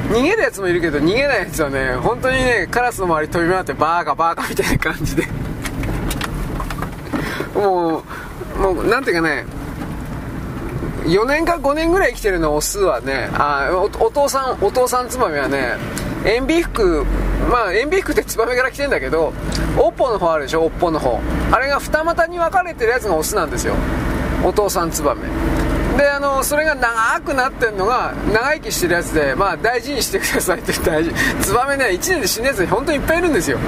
[0.09, 5.23] 逃げるやつもいるけど逃げないやつはね本当にねカラスの周り飛び回ってバーカバーカみたいな感じで。
[7.55, 8.03] も
[8.57, 9.45] うもうなんていうかね
[11.05, 15.77] 4年か5年ぐらい生きてるのオスはねあおお父さんお父さんツバメはね
[16.25, 17.05] 塩ビ服
[17.49, 19.33] まあ塩ビ服ってツバメから来てんだけど
[19.77, 21.19] 尾っぽの方あるでしょ尾っぽの方。
[21.51, 23.75] あれが二股に分かれてるやつがオスなんですよ。
[24.43, 25.21] お父さんツバメ
[25.97, 31.11] であのそれが長くなってるのが長生きしてるやつでまあ大事にしてくださいって大事。
[31.41, 33.59] ツバメね1年で死ぬやつ本当にいっぱいいるんですよ。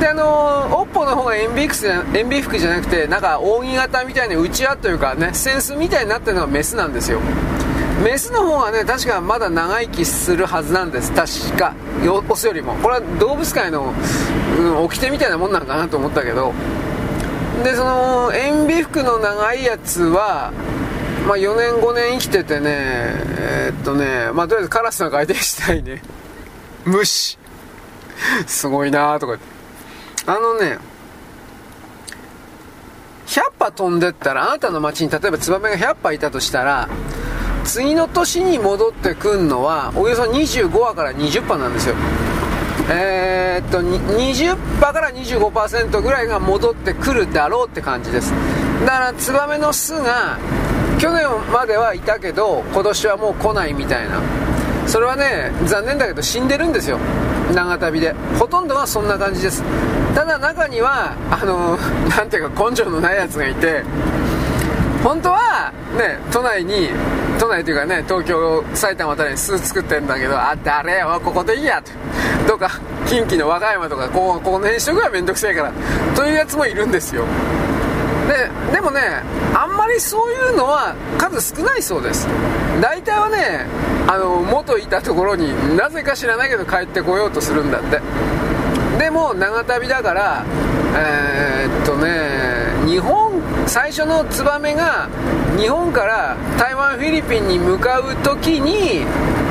[0.00, 7.20] であのー、オッポの方が塩ビ服塩ビ服じゃなくてなんか扇形みたいに内輪というかね扇子みたいになってるのがメスなんですよ。
[8.04, 11.12] メスの方がね確かまだ長生きするはずなんです。
[11.12, 11.74] 確か。
[12.28, 12.74] オスよりも。
[12.74, 13.94] これは動物界の、
[14.58, 16.52] うん、掟みたいなもんなんかなと思ったけど。
[17.64, 20.52] でその塩ビ服の長いやつは
[21.26, 26.02] まあ、4年5年生きててねえー、っとねまあとりあえずカラスなんか相手したいね。
[26.84, 27.38] 虫
[28.46, 29.55] すごいなとか言って。
[30.26, 30.78] あのね
[33.26, 36.88] 100羽飛んでったらあなたの町に例えばツバメが100羽いたとしたら
[37.64, 41.96] 次の年に戻ってくんのはおよそ25羽から20羽なんですよ。
[42.88, 48.32] えー、っと20羽から25%ぐらいが戻ってくるだろうって感じです。
[48.84, 50.38] だからツバメの巣が
[50.98, 54.20] 去年まではいたけど今年はもう来ないみたいな。
[54.86, 56.98] それはね残念だけど死んでるんですよ。
[57.54, 58.14] 長旅で。
[58.38, 59.62] ほとんどはそんな感じです。
[60.14, 61.76] ただ中にはあの
[62.16, 63.82] 何ていうか根性のないやつがいて
[65.04, 66.88] 本当はね都内に
[67.38, 71.92] 都内というかね東京埼玉あたりに巣作ってんだけどあ誰よここでいいやと。
[72.48, 75.72] どうか近畿の和歌山とかこうこの辺にしとくはめんどくせえから
[76.14, 77.24] というやつもいるんですよ。
[78.26, 79.22] ででもね
[79.54, 82.26] あんまりそういうのは数少ないそうです。
[82.80, 83.66] 大体はね
[84.08, 88.00] あの元いたところになぜか知らないけど帰ってこようとするんだって。
[88.98, 90.44] でも長旅だから
[90.96, 95.08] えー、っとね日本最初のツバメが
[95.58, 99.04] 日本から台湾フィリピンに向かう時に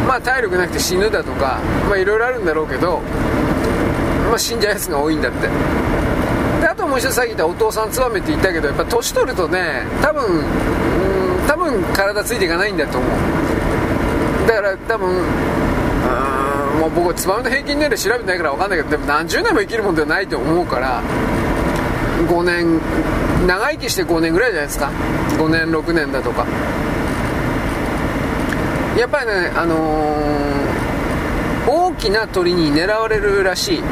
[0.07, 3.01] まあ体力なくて死ぬだとかまあいろいろあるんだろうけど
[4.29, 5.47] まあ死んじゃうやつが多いんだって。
[6.75, 13.11] あともう一つさっき言ったお父さんツバメって言ったけどやっぱ年取るとね多分うん多分体ついていかないんだと思う。
[14.45, 15.07] だから多分
[16.81, 21.01] もう僕はツバメの平均年齢調べてないから分かんないけどでも何十年も生きるもんではないと思うから
[22.27, 22.81] 5年
[23.47, 24.91] 長生きして5年ぐらいじゃないですか。
[25.37, 26.45] 5年6年だとか。
[28.99, 33.83] やっぱりねあのー、大きな鳥に狙われるらしい。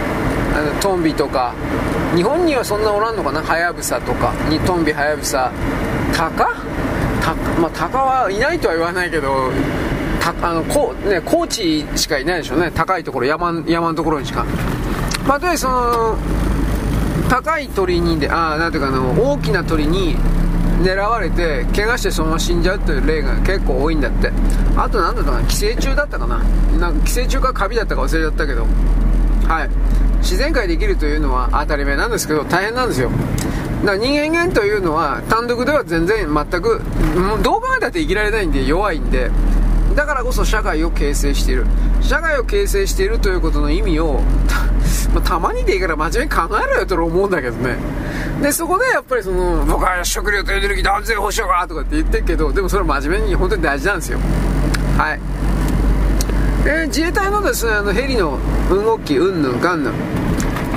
[0.54, 1.54] あのトンビとか。
[2.16, 3.42] 日本にはそんなおらんのかな？
[3.42, 4.34] ハヤブサとか。
[4.50, 5.52] にトンビハヤブサ。
[6.16, 6.50] タカ？
[7.22, 9.52] タまあタカはいないとは言わないけど
[10.20, 12.72] たあのこね高知しかいないでしょうね。
[12.72, 14.46] 高いところ山山のところにしか。
[15.26, 16.18] まあとりあえずその
[17.30, 20.16] 高い鳥にであなんていうかの大きな鳥に
[20.82, 24.32] 狙われて怪我してそのまま死んじゃうという例が結構多いんだって。
[24.76, 25.48] あと何だったかな？
[25.48, 26.44] 寄生虫だったかな？
[26.78, 28.66] なんか寄生虫かカビだったか忘れちゃったけど。
[29.48, 29.70] はい。
[30.24, 33.12] 自然界で生きるというのは当たり前なんですけど大変なんですよ。
[33.82, 36.82] だから人間間というのは単独では全然全く
[37.44, 39.30] どう考えたって生きられないんで弱いんで
[39.94, 41.66] だからこそ社会を形成している。
[42.02, 44.56] 社会を形成しているということの意味をた,
[45.14, 47.78] またまにでいいから真面目に考えろよと思うんだけどね。
[48.42, 54.20] でそこでやっぱりその僕は食料とエネルギーと安全保障かとかって言ってるけどでもそれは真面目に本当に大事なんですよ。
[54.98, 55.20] はい。
[56.66, 59.94] えー、自衛隊のですねあのヘリの動きうんぬんかんぬん。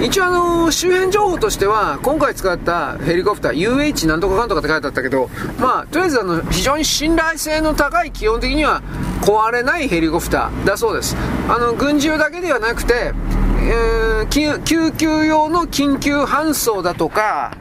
[0.03, 8.83] 一応あの周辺情報としては今回使ったヘリコプター UH なんとかかんとかって書いてあったけどまあとりあえずあの非常に信頼性の高い基本的には
[9.23, 11.17] 壊れないヘリコプターだそうです。
[11.49, 13.13] あの軍事用だけではなくて、
[13.61, 17.57] えー、救急用の緊急搬送だとか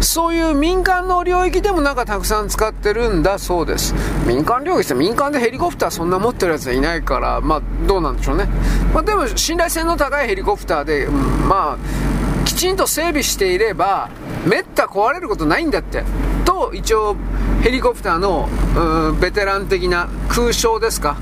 [0.00, 3.94] そういう民間の領域でもなんかたくさん使ってるんだそうです。
[4.26, 8.48] 民間領域って民間でヘリコプターそんな持ってるやつはいないから、まあどうなんでしょうね。
[8.94, 14.08] まあでも信頼性の高いヘリコプターで、うんまあ、きちんと整備していれば、
[14.46, 16.04] めった壊れることないんだって。
[16.44, 17.16] と、一応、
[17.62, 21.16] ヘリコプターの、うん、ベテラン的な空将ですか。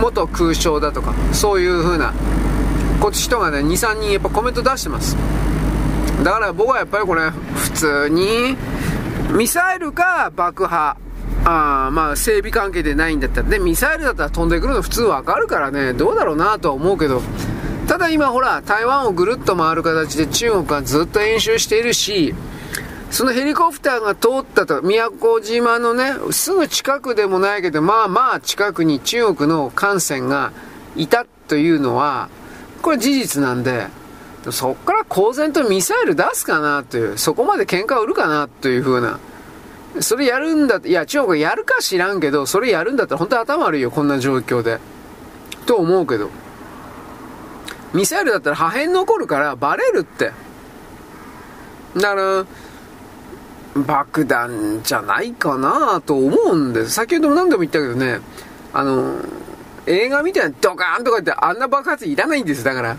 [0.00, 2.12] 元空将だとか、そういう風な、
[3.00, 5.16] こっち人がね、2、3人やっぱコメント出してます。
[6.24, 7.30] だから僕はやっぱりこれ、
[7.76, 8.56] 通に、
[9.32, 10.96] ミサイルか爆破。
[11.48, 17.22] あまあ、整備関係でないんだったら、で、ミサイルだったら飛んでくるの普通わかるからね、どうだろうなとは思うけど、
[17.86, 22.34] ただ今ほら、台湾をぐるっと回る形で中国がずっと演習しているし、
[23.12, 30.52] そのヘリコプターが通ったと、宮古島のね、すぐ近くでもないけど、まあまあ近くに中国の艦船が
[30.96, 32.28] いたというのは、
[32.82, 33.86] これ事実なんで、
[34.52, 39.18] そっから公然とミサイル出すかなという、そこまで喧嘩売るかなという風な。
[40.00, 44.78] それやるんだって、いや、中国やるか知らんけど、それやるんだったら本当に頭悪いよ、こんな状況で。
[45.64, 46.30] と思うけど。
[47.94, 50.32] ミサイルだったら破片残るからバレるって。
[51.96, 52.46] だから、
[53.82, 56.90] 爆弾じゃないかなと思うんです。
[56.92, 58.20] 先ほども何度も言ったけどね、
[58.72, 59.16] あの、
[59.86, 62.96] 映画みたいなドカーンとかってあんな爆発いらないんですだから。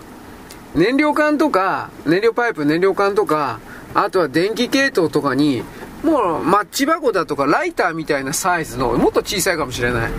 [0.78, 3.60] 燃料管とか、燃料パイプ、燃料管とか、
[3.96, 5.64] あとは電気系統とかに、
[6.04, 10.12] もうマッチ箱だとかライターみたいなサイズの、もっと小さいかもしれない。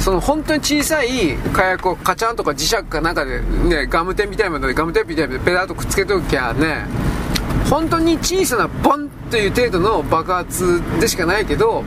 [0.00, 6.86] その本当に小さい火薬をカチャンとか磁石かなんかでね、ガムテンみたいなのでガムテープみたいなのでペダッとくっつけときゃね、
[7.68, 11.84] 本当に小さなボンという程度の爆発でしかないけど、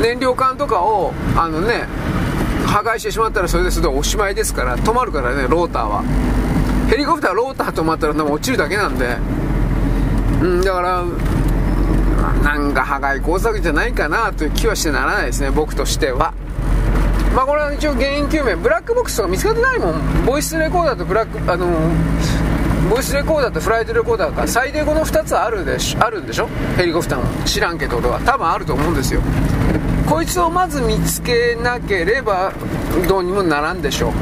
[0.00, 1.88] 燃料管とかを、あのね、
[2.66, 6.04] 破壊してしまったらそれでそれでおしまいですから、止まるからね、ローターは。
[6.88, 9.16] ヘリコプターローター止まったら落ちるだけなんで、
[10.42, 11.04] うん、だから、
[12.42, 16.32] なんか破壊工作じゃないかなという気はしてならないですね、僕としては。
[17.34, 20.24] まあこれは一応原因究明、ブラックボックスとか見つかってないもん。
[20.24, 21.66] ボイスレコーダーとブラック、あの
[22.88, 26.48] ボイスレコーダーとフライトレコーダーが最低この2つあるでしあるんでしょ？
[26.76, 27.44] ヘリコプターも。
[27.44, 28.20] 知らんけど俺は。
[28.20, 29.20] 多分あると思うんですよ。
[30.08, 32.52] こいつをまず見つけなければ
[33.08, 34.12] どうにもならんでしょう。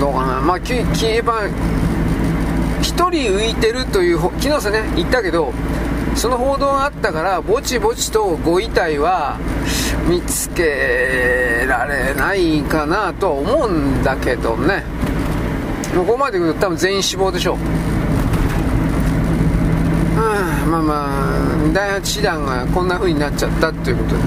[0.00, 0.40] どうかな。
[0.40, 0.82] まあ消
[1.14, 5.52] えば1人浮いてるという昨日さね言ったけど
[6.16, 9.38] その報道があったからぼちぼちとご遺体は
[10.08, 14.82] 見つけられないかなとは思うんだけどね。
[15.94, 17.56] ここまで言うと多分全員死亡でしょう。
[20.68, 24.22] まあまあ第8師団がこんな風になっちゃったっていうことで。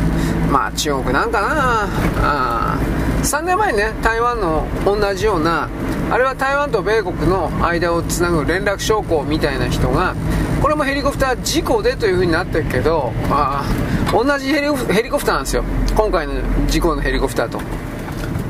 [0.53, 1.87] まあ中国なんかな。
[2.21, 2.77] あ
[3.23, 5.67] 3年前にね台湾の同じような
[6.11, 10.13] あれは台湾と米国の間をつなぐ連絡証拠みたいな人が
[10.61, 13.65] これもヘリコプター事故でという風になってるけどあ
[14.11, 14.67] 同じヘリ
[15.09, 15.63] コプターなんですよ。
[15.95, 16.33] 今回の
[16.67, 17.59] 事故のヘリコプターと。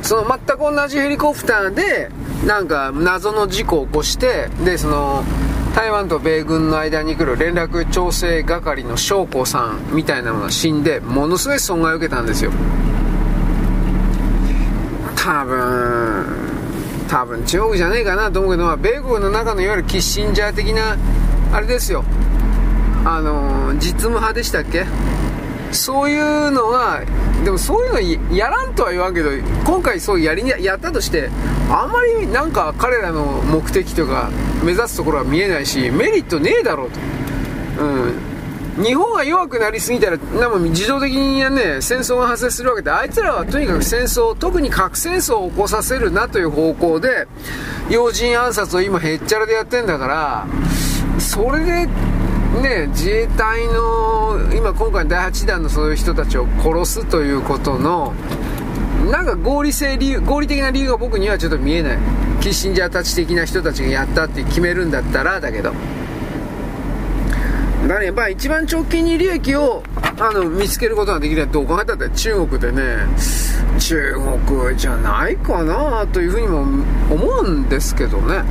[0.01, 2.11] その全く同じヘリコプターで
[2.45, 5.23] なんか謎の事故を起こしてでその
[5.73, 12.51] 台湾と米軍の間に来る連絡調整係の将校さんみたいなのが死んでものすごい損害を受けたんですよ。
[15.15, 16.25] 多分
[17.07, 20.95] 多分中国じゃねえかなと思うけど、米国の中のいわゆるキッシンジャー的な
[21.51, 22.03] あれですよ。
[23.05, 24.85] あの実務派でしたっけ？
[25.73, 27.03] そういうのが
[27.43, 29.29] でもそういうのやらんとは言わんけど
[29.65, 31.29] 今回そうやりやったとして
[31.69, 34.29] あんまりなんか彼らの目的とか
[34.63, 36.99] 目指すところは見えないしメリットねえだろうと。
[37.83, 38.33] うん。
[38.81, 47.27] 日本が弱くなりすぎたらなも自動的にね戦争が発生するわけであいつらはとにかく戦争特に核戦争を起こさせるなという方向で
[47.89, 50.47] 要人暗殺を今へっちゃらでやってんだから
[51.19, 51.87] それで
[52.61, 58.13] ね、自衛隊の今今回第8弾のそういう人たちを殺すということの
[59.09, 61.97] なんか合理性理由合理的な理由が僕にはちょっと見えない。
[62.41, 65.71] キッシンジャーたち的な人たちがやったって決めるんだったらだけど。
[67.83, 69.83] だからやっぱ一番直近に利益を
[70.17, 72.97] あの見つけることができるのはどう考えたって中国でね
[73.79, 74.13] 中
[74.47, 76.61] 国じゃないかなというふうにも
[77.13, 78.43] 思うんですけどね。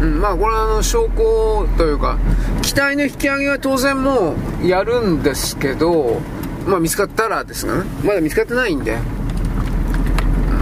[0.00, 2.18] うん、まあこれはあの証拠というか
[2.62, 6.20] 機体の引き上げは当然もうやるんですけど
[6.66, 7.84] まあ見つかったらですがね。
[8.04, 8.92] まだ見つかってないんで。
[8.92, 8.96] う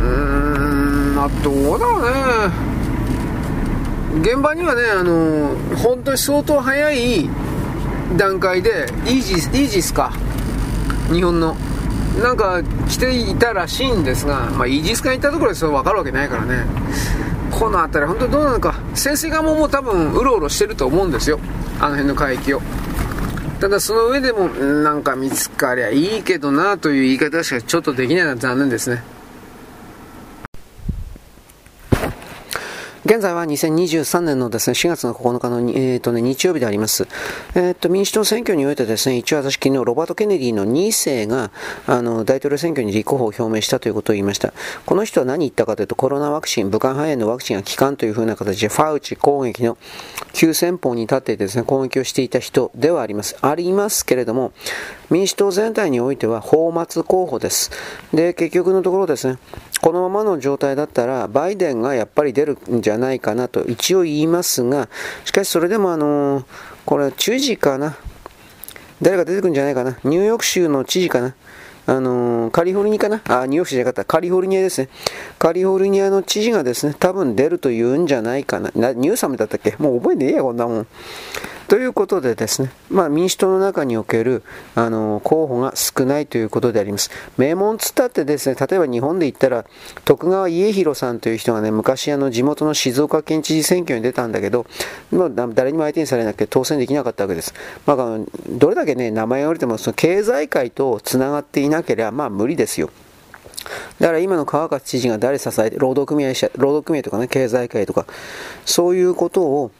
[0.02, 0.06] ー
[1.12, 2.10] んまあどうだろうね。
[4.20, 7.28] 現場にはねあの本当に相当早い
[8.16, 10.12] 段階でイージスイージスか。
[11.12, 11.56] 日本の。
[12.22, 16.64] なんか来ていたらしいんですが、まあ、イージス艦行ったところでそれ分かるわけないからね。
[17.58, 18.74] この辺り本当にどうなのか。
[18.94, 21.40] 潜水艦ももう多分うろうろしてると思うんですよ。
[21.80, 22.60] あの辺の海域を。
[23.60, 29.02] ただその上でもなんか見つかりゃいいけどなという言い方しかちょっとできないのは残念ですね。
[33.06, 37.06] 現在は2023年のですね、4月の9日の、えーとね、日曜日であります。
[37.54, 41.52] えーと、民主党選挙においてですね、一応私昨日ロバート・ケネディの2世が
[41.86, 44.52] あの大統領選挙に立候補を表明したということを言いました。
[44.86, 49.78] この人は何言ったかというと、コロナワクチン、武漢肺炎のワクチンが効かんというふうな形で、ファウチ攻撃の
[50.32, 53.36] 急先鋒に立っていてですね、攻撃をしていた人ではあります。
[53.40, 54.50] ありますけれども、
[55.10, 57.70] 民主党全体においては泡沫候補です。
[58.12, 59.38] で、結局のところですね、
[59.86, 64.88] このままの状態だったら、バイデンがやっぱり出るんじゃないかなと一応言いますが、
[65.24, 66.44] しかしそれでもあの、
[66.84, 67.96] これ、知事かな。
[69.00, 69.96] 誰が出てくるんじゃないかな。
[70.02, 71.36] ニューヨーク州の知事かな。
[71.86, 74.04] あのー、カリフォルニアかなあ、ニューヨークじゃなかった。
[74.04, 74.88] カリフォルニアですね。
[75.38, 78.72] カリフォルニアの知事がですね、多分出ると言うんじゃないかな。
[78.74, 79.76] なニューサムだったっけ？
[79.78, 80.86] もう覚えてねえや、こんなもん。
[81.68, 84.44] ということでですね、まあ、民主党の中における
[84.76, 87.10] あの候補が少ないということであります。
[87.36, 89.64] 名門つったってですね、例えば日本で言ったら、
[90.04, 94.66] 徳川家広さんという人がね、昔あの地元の静岡県知事選挙に出たんだけど、
[95.10, 97.52] まあ、誰にも相手にされなくて当選できなかったわけです。
[97.84, 102.90] まあ、どれだけね、名前が降りてもその経済界とつながっていなければ、まあ無理ですよ。
[103.98, 108.06] だから今の川勝知事が誰支えて、労働組合者、労働組合とかね、経済界とか、
[108.64, 109.72] そういうことを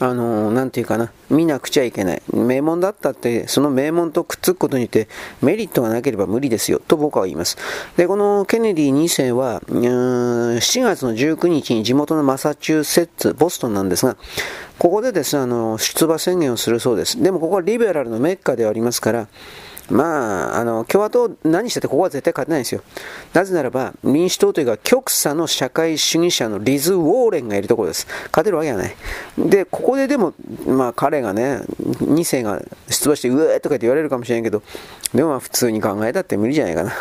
[0.00, 2.22] あのなんていうかな、見なくちゃいけない。
[2.32, 5.08] 名門だったって、その名門とくっつくことによって
[5.40, 7.56] メリットがなければ無理ですよ、と僕は言います。
[7.96, 14.16] で、このケネディ2世は、7月の19日に地元のマサチューセッツ、ボストンなんですが、
[14.78, 17.22] ここでですね、あの、出馬宣言をするそうです。
[17.22, 19.28] でもここはリベラルのメッカではありますから、
[19.90, 22.82] まあ、あの、共和党何しててここは絶対勝てないんですよ。
[23.32, 28.06] なぜならば、民主党というか極左の社会主義者のリズ・ウォーレンがいるところです。
[28.32, 28.94] 勝てるわけがない。
[29.38, 30.32] で、ここででも、
[30.66, 34.62] まあ彼がね、2世が出馬して、うえーとかって言われるかもしれないけど、
[35.14, 36.92] でもまあ普通に考えたって無理じゃないかな。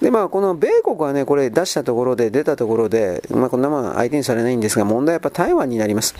[0.00, 6.14] で、まあ、この米国はね、これ出したところで、出たところで、まあ、こんなまあ相手にされないんですが、問題はやっぱ台湾になります。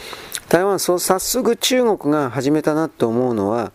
[0.49, 3.73] 台湾、そう、早速中国が始めたなと思うのは、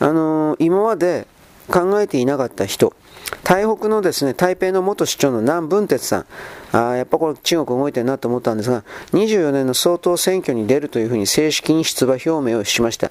[0.00, 1.26] あのー、今まで
[1.68, 2.94] 考えていなかった人、
[3.42, 6.26] 台北のですね、台北の元市長の南文哲さん、
[6.72, 13.10] あやっぱこれ中国動いてるなと思ったんですが、24年の総統選挙に出るというふうに正式に出馬表明をしました。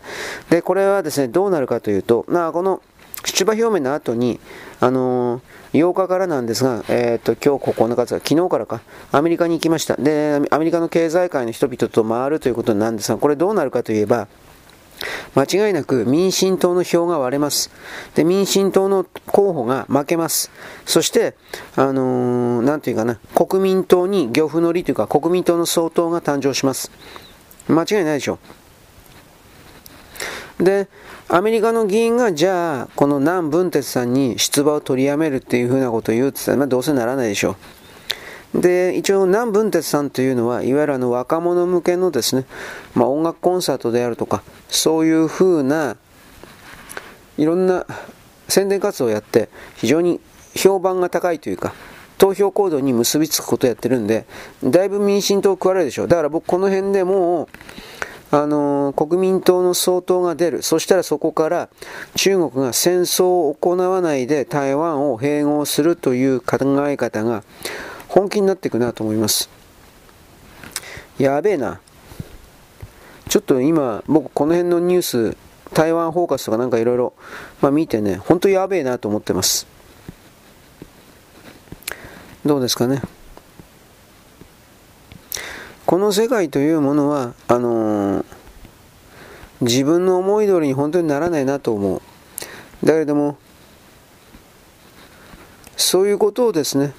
[0.50, 2.82] で、これはですね、どうなるかというと、まあ、この
[3.26, 4.40] 出馬表明の後に、
[4.80, 5.42] あのー、
[5.74, 9.96] 8日からなんですが、えー、と今日9日昨日からか、アメリカに行きました。
[9.96, 14.28] で、アメリカの経済界の人々と回るということなんですが、これどうなるかといえば、
[15.36, 17.72] 間違いなく民進党の票が割れます。
[18.14, 20.52] で、民進党の候補が負けます。
[20.86, 21.36] そして、
[21.76, 26.92] あのー、なんていうかな、国民党に漁夫の利というか、国民党の総統が誕生します。
[27.68, 28.63] 間違いないでしょう。
[30.64, 30.88] で、
[31.28, 37.58] アメリカの議員がじゃあ、この南文哲さんに出馬を取りやめるっていうふうなことを言うって言ったら、ま、どうせならないでしょ
[38.54, 38.62] う。
[38.62, 42.46] で、一応南文哲さんというのは、いわゆるあの若者向けのですね、
[42.96, 45.98] まあ、音楽コンサートであるとか、そういうふうな、
[47.38, 47.86] いろんな
[48.48, 50.22] 宣伝活動をやって、非常に
[50.56, 51.74] 評判が高いというか、
[52.18, 54.26] 投票行動に結びつくことをやってるんで、
[54.64, 56.08] だいぶ民進党食われるでしょう。
[56.08, 57.48] だから僕この辺でもう、
[58.36, 61.70] あの国民党の総統が出る、そしたらそこから
[62.16, 66.58] 中国が戦争を行わないで台湾を併合するという考
[66.88, 67.44] え方が
[68.08, 69.52] 本気になっていくなと思います。
[71.20, 71.80] やべえな。
[73.30, 75.38] ちょっと今、僕この辺のニュース、
[75.72, 77.14] 台湾フォーカスとかなんかいろいろ
[77.72, 79.68] 見てね、本当やべえなと思ってます。
[82.44, 83.04] どうですかね。
[85.86, 88.26] この世界というものは、あのー、
[89.62, 92.02] 自分の思い通りに本当にならないなと思う。
[92.86, 93.38] だけども、
[95.76, 96.94] そういうことをですね、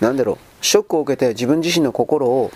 [0.00, 2.50] なんだろう、ショックを受けて自分自身の心を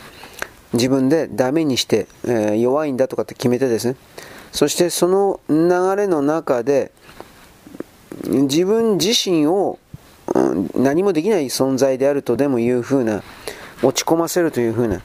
[0.72, 3.96] 自分でダメにして、えー、弱いんだとかって決めてですね、
[4.52, 6.92] そしてその流れの中で
[8.24, 9.78] 自分自身を、
[10.74, 13.22] 何もできない存在であるとでもいうふうな
[13.82, 15.00] 落ち込ませるというふうな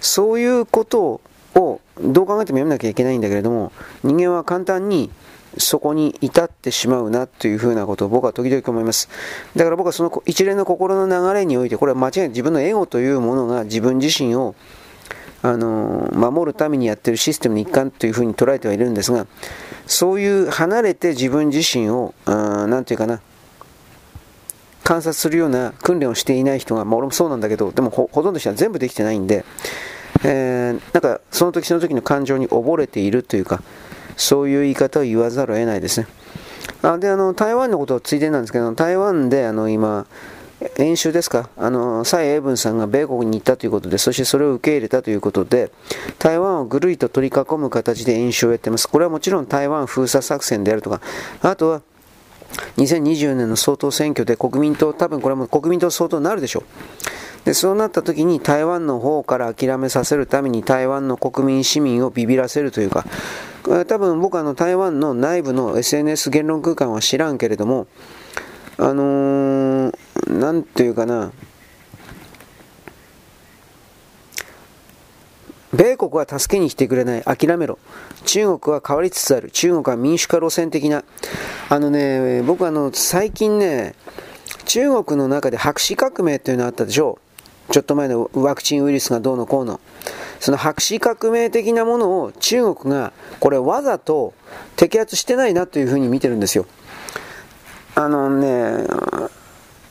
[0.00, 1.20] そういうこと
[1.54, 3.72] をどう考えてもやめなきゃいけないんだけれども
[4.02, 5.10] 人間は簡単に
[5.58, 9.08] そこに至ってしまうなというふうなことを僕は時々思います。
[9.56, 14.54] だから僕はその一連の心の流れにおいて、これは間違いない自分のエゴというものが自分自身を
[15.42, 19.26] あの守るためにやってるシステムの一環というふうに捉えてはいるんですが、
[19.88, 23.20] そういう離れて自分自身を、何て言うかな、
[24.90, 29.44] 観察するような訓練をしていない人が、まあ、俺もそうなんだけど、でもほとんどの人は全部できてないんで、
[30.24, 33.62] えー、なんかその時その時の感情に溺れているというか、
[34.16, 36.08] そういう言い方を言わざるを得ないですね。
[36.82, 40.06] あであの台湾のことをついでなんですけど、台湾であの今、
[40.76, 45.70] 演習ですか、あの蔡英文さんが米国に行ったということで、そしてそれを受け入れたということで、
[46.18, 48.88] 台湾をぐるりと取り囲む形で演習をやってます。
[48.88, 51.00] これはもちろん台湾封鎖作戦であるとか、
[51.42, 51.82] あとは
[52.76, 56.64] 2020年の総統選挙で国民党、多分これも国民党総統になるでしょう。
[57.44, 63.06] でそうなった時に台湾の方から諦めさせるために台湾の国民市民をビビらせるというか
[63.86, 67.86] 多分僕あの台湾の内部の SNS 言論空間は知らんけれども
[68.76, 69.92] あのー、
[70.28, 71.32] なんていうかな
[75.72, 77.22] 米国は助けに来てくれない。
[77.22, 77.78] 諦めろ。
[78.24, 79.50] 中国は変わりつつある。
[79.50, 81.04] 中国は民主化路線的な。
[81.68, 83.94] あのね、僕あの、最近ね、
[84.64, 87.18] 中国の中で白紙革命っていうのがあったでしょ
[87.68, 87.72] う。
[87.72, 89.80] ちょっと前のワクチンウイルスがどうのこうの。
[90.40, 94.34] その白紙革命的なものを中国が、これわざと
[94.76, 96.66] 摘発してないなというふうに見てるんですよ。
[97.94, 98.86] あのね、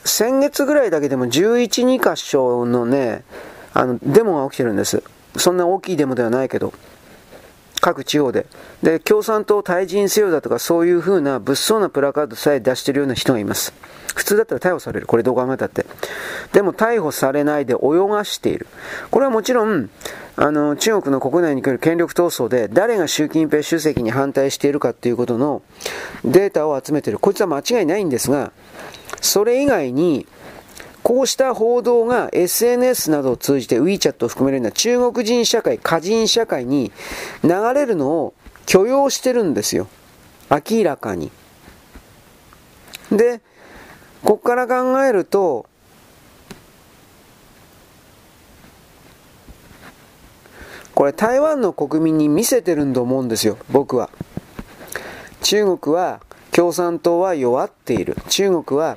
[0.04, 3.24] 先月ぐらいだけでも11、2箇所のね、
[3.72, 5.02] あの、デモが起きてるんです。
[5.36, 6.72] そんな大きいデモではないけど、
[7.80, 8.46] 各地方で。
[8.82, 13.72] で、共産党退陣せよだとか、そういう風な物騒なプラカードさえ出してるような人がいます。
[14.14, 15.06] 普通だったら逮捕される。
[15.06, 15.86] これどう考えたって。
[16.52, 18.66] でも逮捕されないで泳がしている。
[19.10, 19.88] これはもちろん、
[20.36, 25.62] あの、中国の国内に来る権力闘争で、誰が習近平主席に反対しているかっていうことの
[26.24, 27.18] データを集めている。
[27.18, 28.52] こいつは間違いないんですが、
[29.20, 30.26] それ以外に、
[31.10, 36.92] こうした報道が SNS などを通じて WeChat を含めるような中国人社会、華人社会に
[37.42, 38.34] 流れるのを
[38.64, 39.88] 許容してるんですよ。
[40.48, 41.32] 明らかに。
[43.10, 43.40] で、
[44.22, 45.66] ここから考えると、
[50.94, 54.10] これ台湾の国民に見せてるんと思うんですよ、僕は。
[55.42, 56.20] 中国は、
[56.52, 58.16] 共産党は弱っている。
[58.28, 58.96] 中国は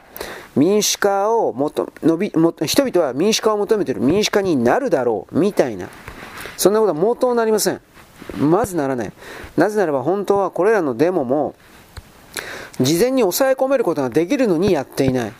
[0.56, 5.90] 民主化を求のびも人々は民主化を求めている民主化になるだろうみたいな
[6.58, 7.82] そんなことは毛頭なりません
[8.38, 9.14] まずならない
[9.58, 11.56] なぜならば本当はこれらのデモも
[12.80, 15.34] 事前に抑え込めることができるのにやっていない。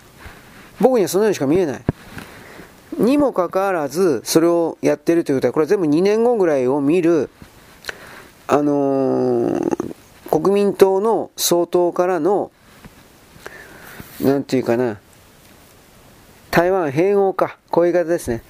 [0.80, 1.82] 僕にはそのようにしか見えない。
[2.98, 7.30] にもかかわらず、それをやっているということは、これは全部2年後ぐらいを見る、
[8.48, 9.90] あのー、
[10.30, 12.52] 国民党の総統からの、
[14.22, 15.00] なんていうかな、
[16.54, 18.44] 台湾併合か、こういう言い方ですね。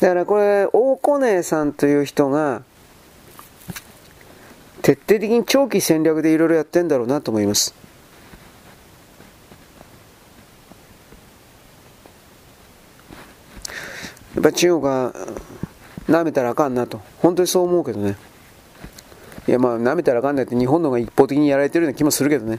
[0.00, 2.62] だからこれ、大小根さんという人が、
[4.82, 7.72] 徹底的に長期戦略でいろいろやってんだろうなと思います。
[14.34, 15.12] やっぱ中国は
[16.08, 17.00] 舐めたらあかんなと。
[17.18, 18.16] 本当にそう思うけどね。
[19.46, 22.58] いやまあ舐めたらあかんないって日本の方が一方的にやられてるような気もするけどね。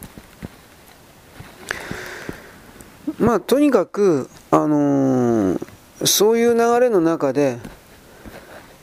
[3.19, 7.59] まあとにかく、あのー、そういう流れの中で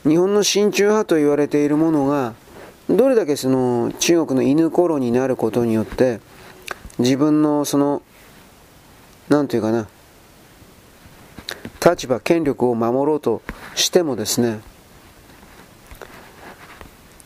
[0.03, 2.33] 日本の親中派と言われているものが
[2.89, 6.19] どれだけその中国の犬頃になることによって
[6.99, 8.01] 自分のその
[9.27, 9.87] 何て言うかな
[11.85, 13.43] 立場、権力を守ろうと
[13.75, 14.59] してもですね、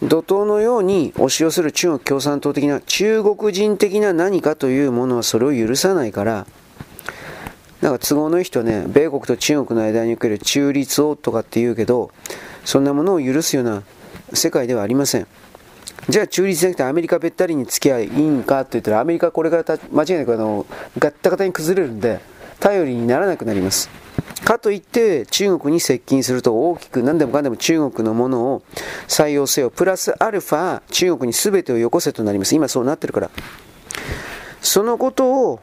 [0.04, 6.46] 怒涛のように押し寄せる中国共産党的な中国人的な何かというものはそれを許さないから、
[7.82, 12.12] なんか都合のいい人はね、米国と中国の間における中立をとかって言うけど、
[12.66, 13.84] そんなものを許すような
[14.34, 15.28] 世界ではありません。
[16.08, 20.66] じゃあ中立じゃなくてアメリカべったりに付き合いいいんかって言ったらアメリカこれから間違いなくあの
[20.98, 22.20] ガッタガタに崩れるんで
[22.60, 23.90] 頼りにならなくなります。
[24.44, 28.64] かといって中国に接近すると大きく何でもかんでも中国のものを
[29.08, 29.70] 採用せよ。
[29.70, 32.56] プラスアルファ中国に全てをよこせとなります。
[32.56, 33.30] 今そうなってるから。
[34.62, 35.60] そのことを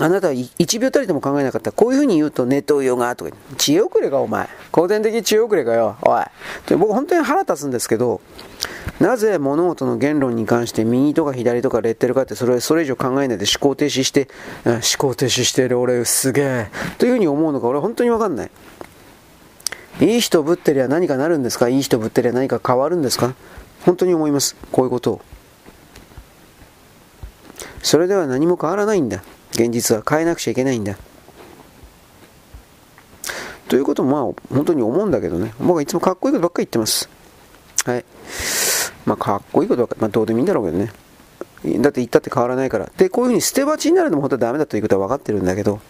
[0.00, 1.72] あなたは1秒たりでも考えなかった。
[1.72, 4.48] こういうふうに言うとネトウヨがとか、知恵遅れかお前。
[4.70, 5.96] 後天的知恵遅れかよ。
[6.02, 6.24] おい。
[6.68, 8.20] で僕本当に腹立つんですけど、
[9.00, 14.28] なぜ物事の言論に関して右とか左とかレッテルかってそれそれ以上考えないで思考停止して、
[14.64, 18.50] 思考停止してる俺すげえというふうに思うのか俺本当にわかんない。
[20.00, 21.68] いい人ぶってりゃ何かなるんですか？
[21.68, 23.34] いい人ぶってりゃ何か変わるんですか？
[23.84, 24.54] 本当に思います。
[24.70, 25.20] こういうことを。
[27.82, 29.24] それでは何も変わらないんだ。
[29.52, 30.96] 現実は変えなくちゃいけないんだ。
[33.68, 35.52] ということもまあ本当に思うんだけどね。
[35.58, 37.08] 僕はいつもかっこいいことばっかり言ってます。
[37.84, 38.04] はい。
[39.04, 40.92] まあ、かっこいいことは、まあ、どうでもいいんだろうけどね。
[41.80, 42.90] だって言ったって変わらないから。
[42.96, 45.80] で、こういうふうに捨て鉢になるのも本当はダメだということは分かってるんだけど。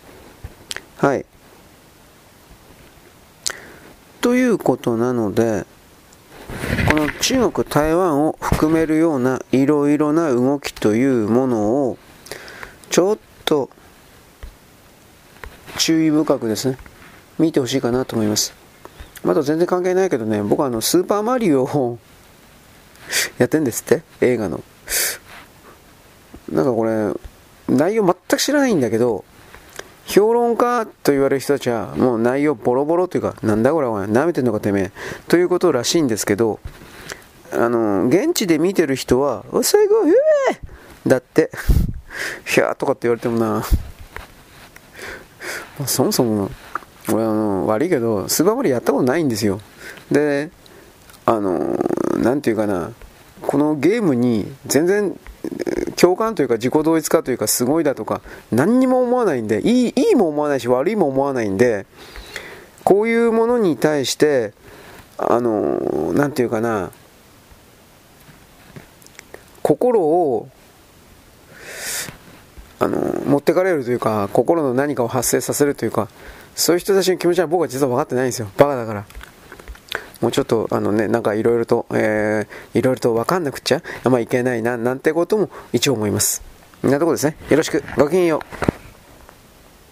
[0.99, 1.27] はい。
[4.21, 5.67] ということなので、
[6.89, 11.99] この中国、台湾を含めるようないろいろな動きというものを、
[12.91, 13.19] ちょっ
[13.49, 13.71] と
[15.79, 16.77] 注意深くですね、
[17.39, 18.53] 見てほしいかなと思います。
[19.25, 21.99] まだ全然関係ないけどね、僕はあの、スーパーマリオを
[23.39, 24.63] やってんですって映画の。
[26.53, 27.13] なんかこれ、
[27.75, 29.25] 内容全く知らないんだけど、
[30.05, 34.93] 評論家と言われる人たちは、もう内容ボロボロというか、なんだこれお前、舐めてんのかてめえ、
[35.29, 36.61] ということらしいんですけど、
[37.53, 41.51] あの、現地で見てる人は、お、最後、えー、だって、
[42.45, 43.63] ひゃーとかって言われてもな、ま
[45.85, 46.51] あ、そもそも、
[47.09, 49.61] 俺あの、悪いけど、スーパーマリオやったことないんですよ。
[50.11, 50.51] で、
[51.27, 51.79] あの、
[52.17, 52.93] なんていうかな、
[53.43, 55.19] このゲームに全然
[55.97, 58.21] 共感というか自己同一化というかすごいだとか
[58.51, 61.87] 何にも思わないんでいいいいも思わないし悪いも思わないんで
[62.85, 64.53] こういうものに対して
[65.17, 66.91] あの何て言うかな。
[69.63, 70.49] 心を
[72.81, 76.09] あの持ってかれるというか心の何かを発生させるというか
[76.55, 79.05] そういう人たちの気持ちは僕は実は分かってないんですよバカだから
[80.21, 86.43] もうちょっと、あのね、なんかいろいろと、えー、いろいろと分かんなくちゃ、まあいけないな、なんてことも一応思います。
[86.85, 87.37] んなとこですね。
[87.51, 87.83] よろしく。
[87.97, 88.78] ごきげんよう。